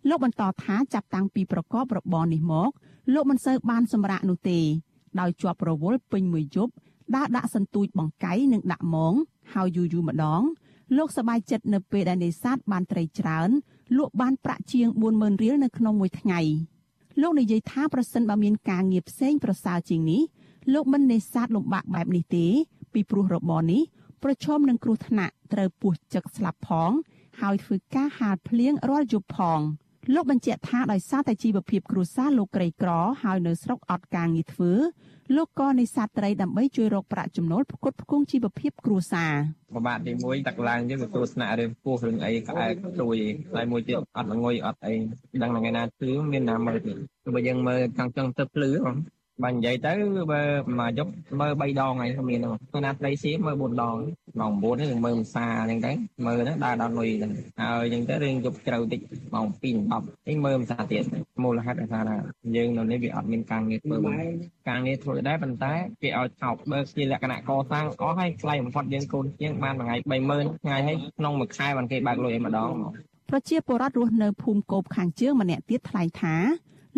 [0.08, 2.70] លោកបន្តថាចាប់តាំងពីប្រកបរបរនេះមក
[3.14, 4.60] លោកមិនសូវបានសម្រាកនោះទេ
[5.20, 6.72] ដោយជាប់រវល់ពេញមួយយប់
[7.16, 9.14] ដើរដាក់សន្ទូចបង្កាយនិងដាក់មង
[9.54, 10.42] ហើយយូរយូរម្ដង
[10.96, 13.50] លោកសប្បាយចិត្តនៅពេលដែលនេសាទបានត្រីច្រើន
[13.98, 16.40] លក់បានប្រាក់ជាង40000រៀលនៅក្នុងមួយថ្ងៃ
[17.22, 20.22] លោកនិយាយថាប្រសិនបើមានការងារផ្សេងប្រសើរជាងនេះ
[20.72, 22.46] លោកមិននេសាទលំបាកបែបនេះទេ
[22.92, 23.82] ពីព្រោះរបរនេះ
[24.22, 26.90] ប្រឈមនឹងគ្រោះថ្នាក់ត្រូវពោះចឹកស្លាប់ផង
[27.40, 29.60] ហើយធ្វើការហាលភ្លៀងរាល់យប់ផង
[30.14, 32.90] លោកបញ្ជាក់ថាដោយសារតែជីវភាពគ្រួសារលោកក្រីក្រ
[33.22, 34.72] ហើយនៅស្រុកអត់ការងារធ្វើ
[35.36, 39.32] លោកក៏នេសាទត្រីដើម្បីជួយរកប្រាក់ចំណូលផ្គត់ផ្គង់ជីវភាពគ្រួសារ
[39.74, 43.16] ពិបាកទី1ទឹកឡើងយើងទទួលស្នាក់រឿងពោះរឿងអីក្អែកទួយ
[43.54, 44.94] ហើយមួយទៀតអត់ល្ងុយអត់អី
[45.42, 46.92] ដឹងថ្ងៃណាគឺមានណាមើលទេ
[47.34, 48.92] បើយើងមើលខាងចុងទឹកភ្លឺហ៎
[49.44, 49.92] បើនិយាយទៅ
[50.32, 50.42] បើ
[50.80, 53.96] មួយយប់មើល3ដងហើយមានហ្នឹងពេលណាត្រីសៀមើល4ដង
[54.40, 55.92] ម៉ោង9ហ្នឹងមើលភាសាអញ្ចឹងទៅ
[56.26, 59.00] មើលហ្នឹងដើរដល់លុយហ្នឹងហើយអញ្ចឹងទៅរឿងយប់ជ្រៅតិច
[59.34, 61.02] ម៉ោង2 10នេះមើលភាសាទៀត
[61.44, 62.00] មូលហេតុថា
[62.56, 63.96] យើងនៅនេះវាអត់មានការងារធ្វើ
[64.68, 65.72] ការងារធ្វើដែរប៉ុន្តែ
[66.02, 69.96] គេឲ្យថោកបើជាលក្ខណៈកសាងអស់ហើយថ្លៃបំផុតយើងកូនជាងបានមួយថ្ងៃ
[70.28, 72.72] 30000ថ្ងៃហើយក្នុងមួយខែបានគេបើកលុយឲ្យម្ដង
[73.30, 76.36] ប្រជាពលរដ្ឋរស់នៅភូមិកោបខាងជើងម្នាក់ទៀតថ្លែងថា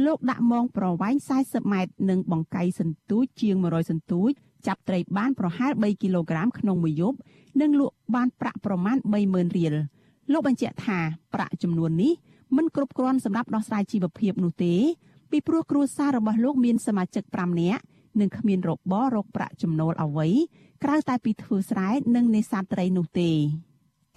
[0.05, 4.31] លោកដាក់មងប្រវែង40ម៉ែត្រនិងបង្កៃសន្ទូចជាង100សន្ទូច
[4.67, 7.19] ចាប់ត្រីបានប្រហែល3គីឡូក្រាមក្នុងមួយយប់
[7.61, 8.97] និងលក់បានប្រាក់ប្រមាណ
[9.27, 9.75] 30000រៀល
[10.33, 10.99] លោកបញ្ជាក់ថា
[11.35, 12.13] ប្រាក់ចំនួននេះ
[12.57, 14.75] មិនគ្រប់គ្រាន់សម្រាប់ដោះស្រាយជីវភាពនោះទេ
[15.31, 17.83] ពីព្រោះគ្រួសាររបស់លោកមានសមាជិក5នាក់
[18.21, 20.29] និងគ្មានរបររកប្រាក់ចំណូលអ្វី
[20.85, 23.31] ក្រៅតែពីធ្វើស្រែនិងនេសាទត្រីនោះទេ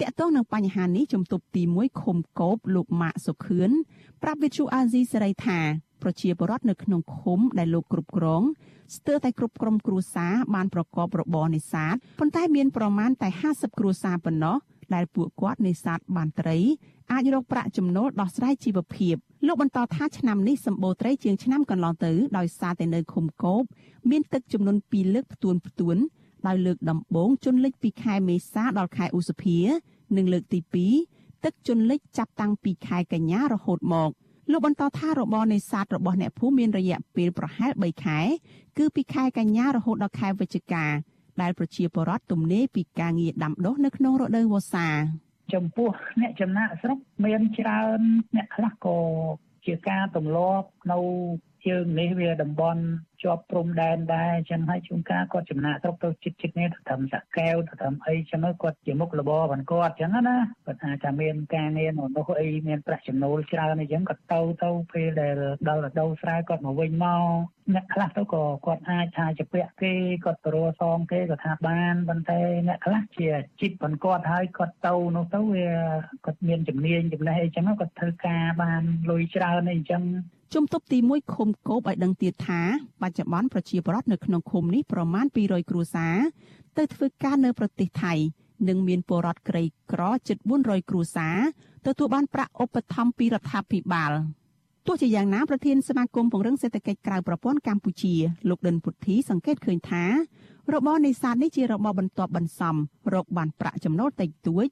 [0.02, 3.72] តកតងនឹងបញ្ហានេះជំទប់ទី1ឃុំកោបលោកម៉ាក់សុខឿន
[4.24, 5.60] ប្រាប់វិទ្យុអាស៊ីសេរីថា
[6.02, 8.44] ប្រជាពលរដ្ឋនៅក្នុងឃុំដែលលោកគ្រប់គ្រង
[8.96, 14.58] ស្ទើរតែគ្រប់ក្រុមគ្រួសារបានប្រកបរបរនេសាទប៉ុន្តែមានប្រមាណតែ50គ្រួសារប៉ុណ្ណោះ
[14.94, 16.58] ដែលពួកគាត់នេសាទបានត្រី
[17.12, 19.16] អាចរកប្រាក់ចំណូលដោះស្រាយជីវភាព
[19.48, 23.64] លោកបន្តថាឆ្នាំនេះសម្បូរត្រីជាងឆ្នាំកន្លងទៅដោយសារតែនៅឃុំកោប
[24.10, 25.98] មានទឹកចំនួន2លើកផ្ទួនផ្ទួន
[26.48, 29.60] ដោយលើកដំបូងជន់លិចពីខែមេសាដល់ខែឧសភា
[30.18, 30.60] និងលើកទី
[31.02, 34.10] 2ទឹកជន់លិចចាប់តាំងពីខែកញ្ញារហូតមក
[34.52, 38.20] លោកបន្តថារបរនេសាទរបស់អ្នកភូមិមានរយៈពេលប្រហែល3ខែ
[38.78, 40.86] គឺពីខែកញ្ញារហូតដល់ខែវិច្ឆិកា
[41.42, 44.88] ដែលប្រជាពលរដ្ឋទំនេរពីការងារដាំដុះនៅក្នុងរដូវវស្សា
[45.54, 45.90] ចំពោះ
[46.22, 48.00] អ្នកចំណាក់ស្រុកមានច្រើន
[48.36, 49.00] អ្នកខ្លះក៏
[49.66, 51.00] ជាការទម្លាប់នៅ
[51.68, 52.84] ជើងនេះវាតំបន់
[53.24, 65.34] ជាប់ព្រំដែនដែរអញ្ចឹងហើយជួនកាលគាត់ចំណាក់ស្រុកទៅជិតជិតនេះទៅត្រឹមសាកែវទៅត្រឹមអីចឹងគាត់ជាមុខរបររបស់គាត់អញ្ចឹងណាគាត់អាចថាមានការងារនោះអីមានប្រាក់ចំណូលច្រើនអីចឹងគាត់ទៅទៅពេលដែល
[65.68, 67.26] ដល់រដូវស្រែគាត់មកវិញមក
[67.74, 69.94] អ្នកខ្លះទៅក៏គាត់អាចថាជាពាក់គេ
[70.26, 75.70] គាត់ទៅរកសងគេក៏ថាបានប៉ុន្តែអ្នកខ្លះជាជីពប៉ុនគាត់ហើយគាត់ទៅនោះទៅវា
[76.26, 80.04] គាត់មានជំនាញចំណេះអីចឹងគាត់ធ្វើការបានលុយច្រើនអីចឹង
[80.54, 82.62] ជំទប់ទី1ឃុំគោបឲ្យដឹងទៀតថា
[83.02, 86.18] បច្ចុប្បន្នប្រជាពលរដ្ឋនៅក្នុងឃុំនេះប្រមាណ200គ្រួសារ
[86.78, 88.14] ទៅធ្វើការនៅប្រទេសថៃ
[88.68, 91.38] និងមានពលរដ្ឋក្រីក្រជិត400គ្រួសារ
[91.86, 94.14] ទទួលបានប្រាក់ឧបត្ថម្ភពីរដ្ឋាភិបាល។
[94.88, 98.14] ទោះជាយ៉ាងណាប្រធានសមាគមពង្រឹងសេដ្ឋកិច្ចក្រៅប្រព័ន្ធកម្ពុជា
[98.50, 100.04] លោកដិនពុទ្ធីសង្កេតឃើញថា
[100.74, 102.76] របរនេសាទនេះជារបរបន្ទាប់បន្សំ
[103.14, 104.66] រកបានប្រាក់ចំណូលតិចតួច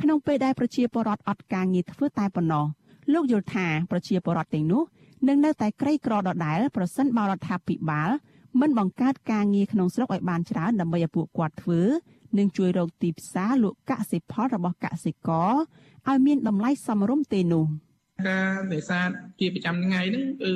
[0.00, 2.64] ក្នុងពេលដែលប្រជាពលរដ្ឋអត់ការងារធ្វើតែប៉ុណ្ណោះ
[3.12, 4.82] លោកយល់ថាប្រជាពលរដ្ឋទាំងនោះ
[5.26, 8.10] នឹងនៅតែក្រីក្រដដែល ប្រសិនបើរដ្ឋាភិបាល
[8.60, 11.80] មិនបង្កើតការងារក្នុងស្រុកឲ្យបានច្រើនដើម្បីឲ្យពួកគាត់ធ្វើ
[12.38, 15.52] និងជួយរកទីផ្សារលក់កសិផលរបស់កសិករ
[16.08, 17.66] ឲ្យមានតម្លៃសមរម្យទេនោះ។
[18.26, 19.08] ការនេសាទ
[19.40, 20.52] ជាប្រចាំថ្ងៃហ្នឹងគឺ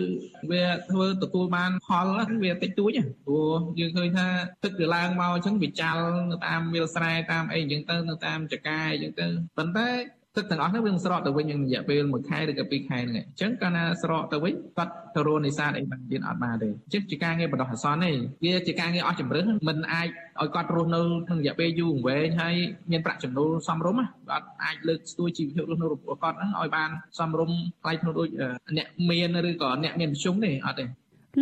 [0.51, 2.07] វាធ្វើទទួលបានផល
[2.45, 2.91] វាតិចតួច
[3.27, 4.29] ព្រោះយើងឃើញថា
[4.65, 9.91] ទឹកវាឡើងមកអញ្ចឹងវាចាល់នៅតាមវាលស្រែតាមអីអញ្ចឹងទៅនៅតាមចកាយអញ្ចឹងទៅប៉ុន្តែ
[10.37, 18.13] ទឹកទាំងអស់នោះវានឹងស្រកទៅវិញក្នុងរយៈពេល1ខែឬក៏2ខែហ្នឹងអញ្ចឹងកាលណាស្រកទៅវិញគាត់ទៅរកនេសាទអីបានទៀតអត់បានទេជិះជាការងារបដោះអាសន្នទេ
[18.45, 20.09] វាជាការងារអស់ជំរឿនមិនអាច
[20.41, 22.55] ឲ្យគាត់រស់នៅក្នុងរយៈពេលយូរអង្វែងហើយ
[22.91, 28.29] មានប្រាក់ចំណូលសមរម្យគាត់អាចលើកស្ទួយជីវភាពរស់នៅរបស់គាត់ហ្នឹងឲ្យបានសមរម្យថ្លៃធ្នូដូច
[28.77, 30.85] អ្នកមានឬក៏អ្នកមានមធ្យមទេអត់ទេ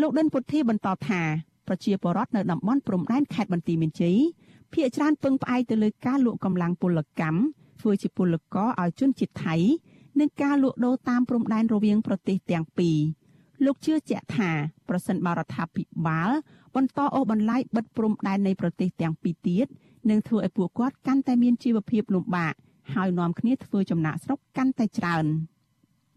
[0.01, 1.23] លោកដិនពុទ្ធីបន្តថា
[1.69, 4.17] ប្រជាពលរដ្ឋនៅតំបន់ព្រំដែនខេត្តបន្ទាយមានជ័យ
[4.73, 7.39] ភាគច្រើនពឹងផ្អែកទៅលើការលក់កម្លាំងពលកម្ម
[7.81, 9.57] ធ្វើជាពលករឲ្យជនជាតិថៃ
[10.21, 12.99] និងការលក់ដូរតាមព្រំដែនរវាងប្រទេសទាំងពីរ
[13.65, 14.51] លោកជឿជាក់ថា
[14.89, 16.31] ប្រសិនបរដ្ឋាភិបាល
[16.75, 19.67] បន្តអូសបន្លាយបិទព្រំដែននៃប្រទេសទាំងពីរទៀត
[20.11, 22.55] នឹងធ្វើឲ្យពួកគាត់កាន់តែមានជីវភាពលំបាក
[22.95, 25.27] ហើយនាំគ្នាធ្វើចំណាក់ស្រុកកាន់តែច្រើន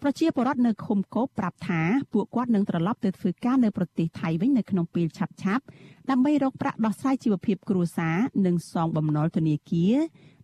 [0.01, 1.82] ប្រជាពលរដ្ឋនៅឃុំកោបប្រាប់ថា
[2.14, 5.64] ពួកគាត់នឹងត្រឡប់ទៅធ្វើការនៅប្រទេសថៃវិញនៅក្នុងពេលឆាប់ឆាប់
[6.09, 9.95] ដើម្បីរកប្រាក់ដោះស្រាយជីវភាពគ្រួសារនិងសងបំណុលធនាគារ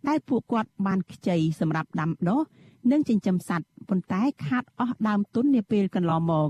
[0.07, 2.41] ដែលពួកគាត់បានខ្ចីសម្រាប់ដាំដុះ
[2.91, 6.49] និងចិញ្ចឹមសត្វប៉ុន្តែខាតអស់ដើមទុននាពេលកន្លងមក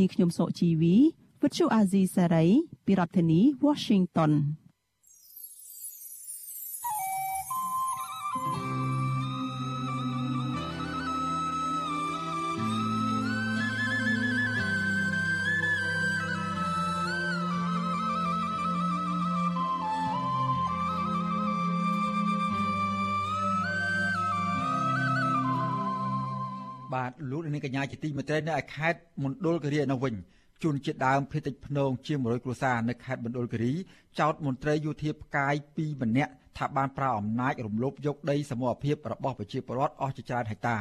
[0.00, 0.96] នេះខ្ញុំសុជីវី
[1.42, 2.46] វិទ្យុអាស៊ីសេរី
[2.86, 4.32] ពីរដ្ឋធានី Washington
[27.10, 30.14] បាទលោកនាងកញ្ញាជាទីមេត្រីនៅឯខេត្តមណ្ឌលគិរីនៅវិញ
[30.62, 33.72] ជនជាតិដើមភេតិចភ្នងជាង100គ្រួសារនៅខេត្តមណ្ឌលគិរី
[34.20, 40.78] ចោតមន្ត្រីយោធាផ្កាយ2ម្នាក់ថាបានប្រើអំណាចរំលោភយកដីសមរភាពរបស់ប្រជាពលរដ្ឋអស់ជាច្រើនហិកតា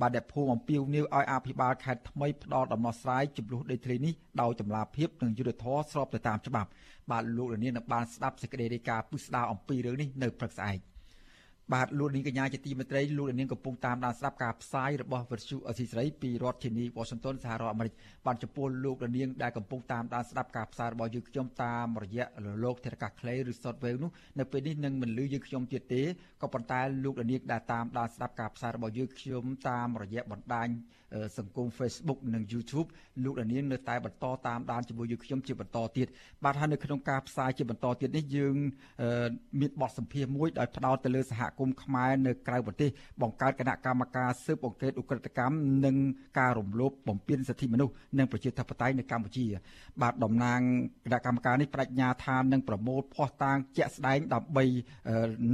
[0.00, 6.68] បាទដែលភូមិអំពីវនីវឲ្យអភិបាលខេត្តថ្មីផ្ដល់ដំណោះស្រាយចំនួនដីធ្លីនេះដោយចម្លាភាពនិងយុទ្ធធរស្របទៅតាមច្បាប់
[7.10, 10.80] បាទលោករនាងនឹងបានស្ដាប់សេចក្តីរាយការណ៍ពុស្ដាអំពីរឿងនេះនៅព្រឹកស្អែក។
[11.74, 17.94] បាទលោកនាងកញ្ញាជាទីមេត្រីលោកនាងកំពុងតាមដានស្ដាប់ការផ្សាយរបស់វិទ្យុអសីស្រីពីរដ្ឋធានី Washington សហរដ្ឋអាមេរិក
[18.26, 26.02] បាទចំពោះលោកនាងដែលកំពុងតាមដានស្ដាប់ការផ្សាយរបស់យើងខ្ញុំតាមរយៈរលកធាតុអាកាសខ្លីឬ Shortwave នោះនៅពេលនេះនឹងមិនលឺយើងខ្ញុំទៀតទេ
[26.42, 30.68] ក៏ប៉ុន្តែលោកនាងដែលតាមដានស្ដាប់ការផ្សាយរបស់យើងខ្ញុំតាមរយៈបណ្ដាញ
[31.38, 32.88] សង្គម Facebook និង YouTube
[33.24, 36.06] លោកដានៀងនៅតែបន្តតាមដានជាមួយយើងខ្ញុំជាបន្តទៀត
[36.44, 38.54] បាទហើយនៅក្នុងការផ្សាយជាបន្តទៀតនេះយើង
[39.60, 42.90] មានបទសម្ភាសន៍មួយដោយផ្ដោតទៅលើសហគមន៍ខ្មែរនៅក្រៅប្រទេស
[43.22, 45.96] បង្កើតគណៈកម្មការស៊ើបអង្កេតឧក្រិដ្ឋកម្មនិង
[46.38, 49.46] ការរំលោភបំពានសិទ្ធិមនុស្សនិងប្រជាធិបតេយ្យនៅកម្ពុជា
[50.02, 50.60] បាទតំណាង
[51.04, 54.64] គណៈកម្មការនេះបញ្ញាថានឹងប្រមូលភស្តុតាងជាក់ស្ដែងដើម្បី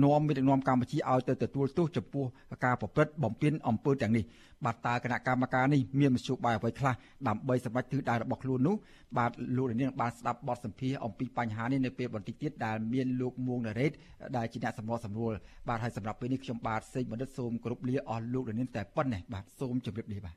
[0.05, 2.25] នាំមេដឹកនាំកម្ពុជាឲ្យទៅទទួលទោសចំពោះ
[2.65, 4.25] ការប្រព្រឹត្តបំពានអំពើទាំងនេះ
[4.65, 6.95] បាទតើគណៈកម្មការនេះមានមធ្យោបាយអ្វីខ្លះ
[7.29, 8.77] ដើម្បីសម្រេចទិសដៅរបស់ខ្លួននោះ
[9.19, 13.93] បាទលោកនាងបានស្ដាប់បទសម្ភាសន៍អំពីបញ្ហានេះនៅពេលបន្តិចទៀតដែលមានលោកមួងណារ៉េត
[14.37, 15.33] ដែលជាអ្នកសម្របសម្រួល
[15.69, 20.37] បាទហើយសម្រាប់ពេលនេះខ្ញុំបាទសេកបណ្ឌិតសូមគោរពលាអស់លោកនាងតែប៉ុណ្ណេះបាទសូមជម្រាបលាបាទ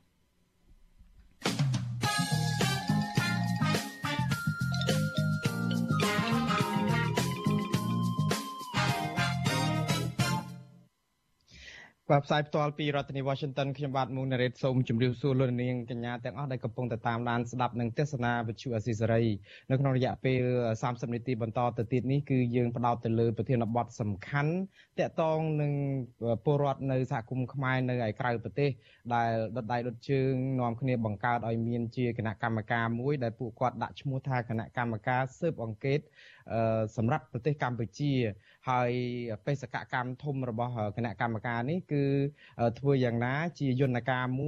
[12.10, 19.24] បាទផ្សាយផ្ទាល់ពីរដ្ឋធានី Washington ខ្ញុំបាទមុងណារ៉េតសូមជម្រាបសួរលោកនាងកញ្ញាទាំងអស់ដែលកំពុងតាមដានស្ដាប់និងទស្សនាវិទ្យុអស៊ីសេរី
[19.70, 20.42] នៅក្នុងរយៈពេល
[20.82, 24.52] 30នាទីបន្តទៅទៀតនេះគឺយើងផ្ដោតទៅលើប្រធានបទសំខាន់
[24.98, 25.72] តាក់ទងនឹង
[26.44, 28.70] ពលរដ្ឋនៅសហគមន៍ខ្មែរនៅឯក្រៅប្រទេស
[29.14, 36.00] ដែលដុតដៃដុតជើងនាំគ្នាបង្កើតឲ្យមានជាគណៈកម្មការមួយដែលពួកគាត់ដាក់ឈ្មោះថាគណៈកម្មការស៊ើបអង្កេត
[36.96, 38.12] សម្រាប់ប្រទេសកម្ពុជា
[38.70, 38.90] ហើយ
[39.46, 42.04] បេសកកម្មធំរបស់គណៈកម្មការនេះគឺ
[42.78, 44.44] ធ្វើយ៉ាងណាជាយន្តការមួយ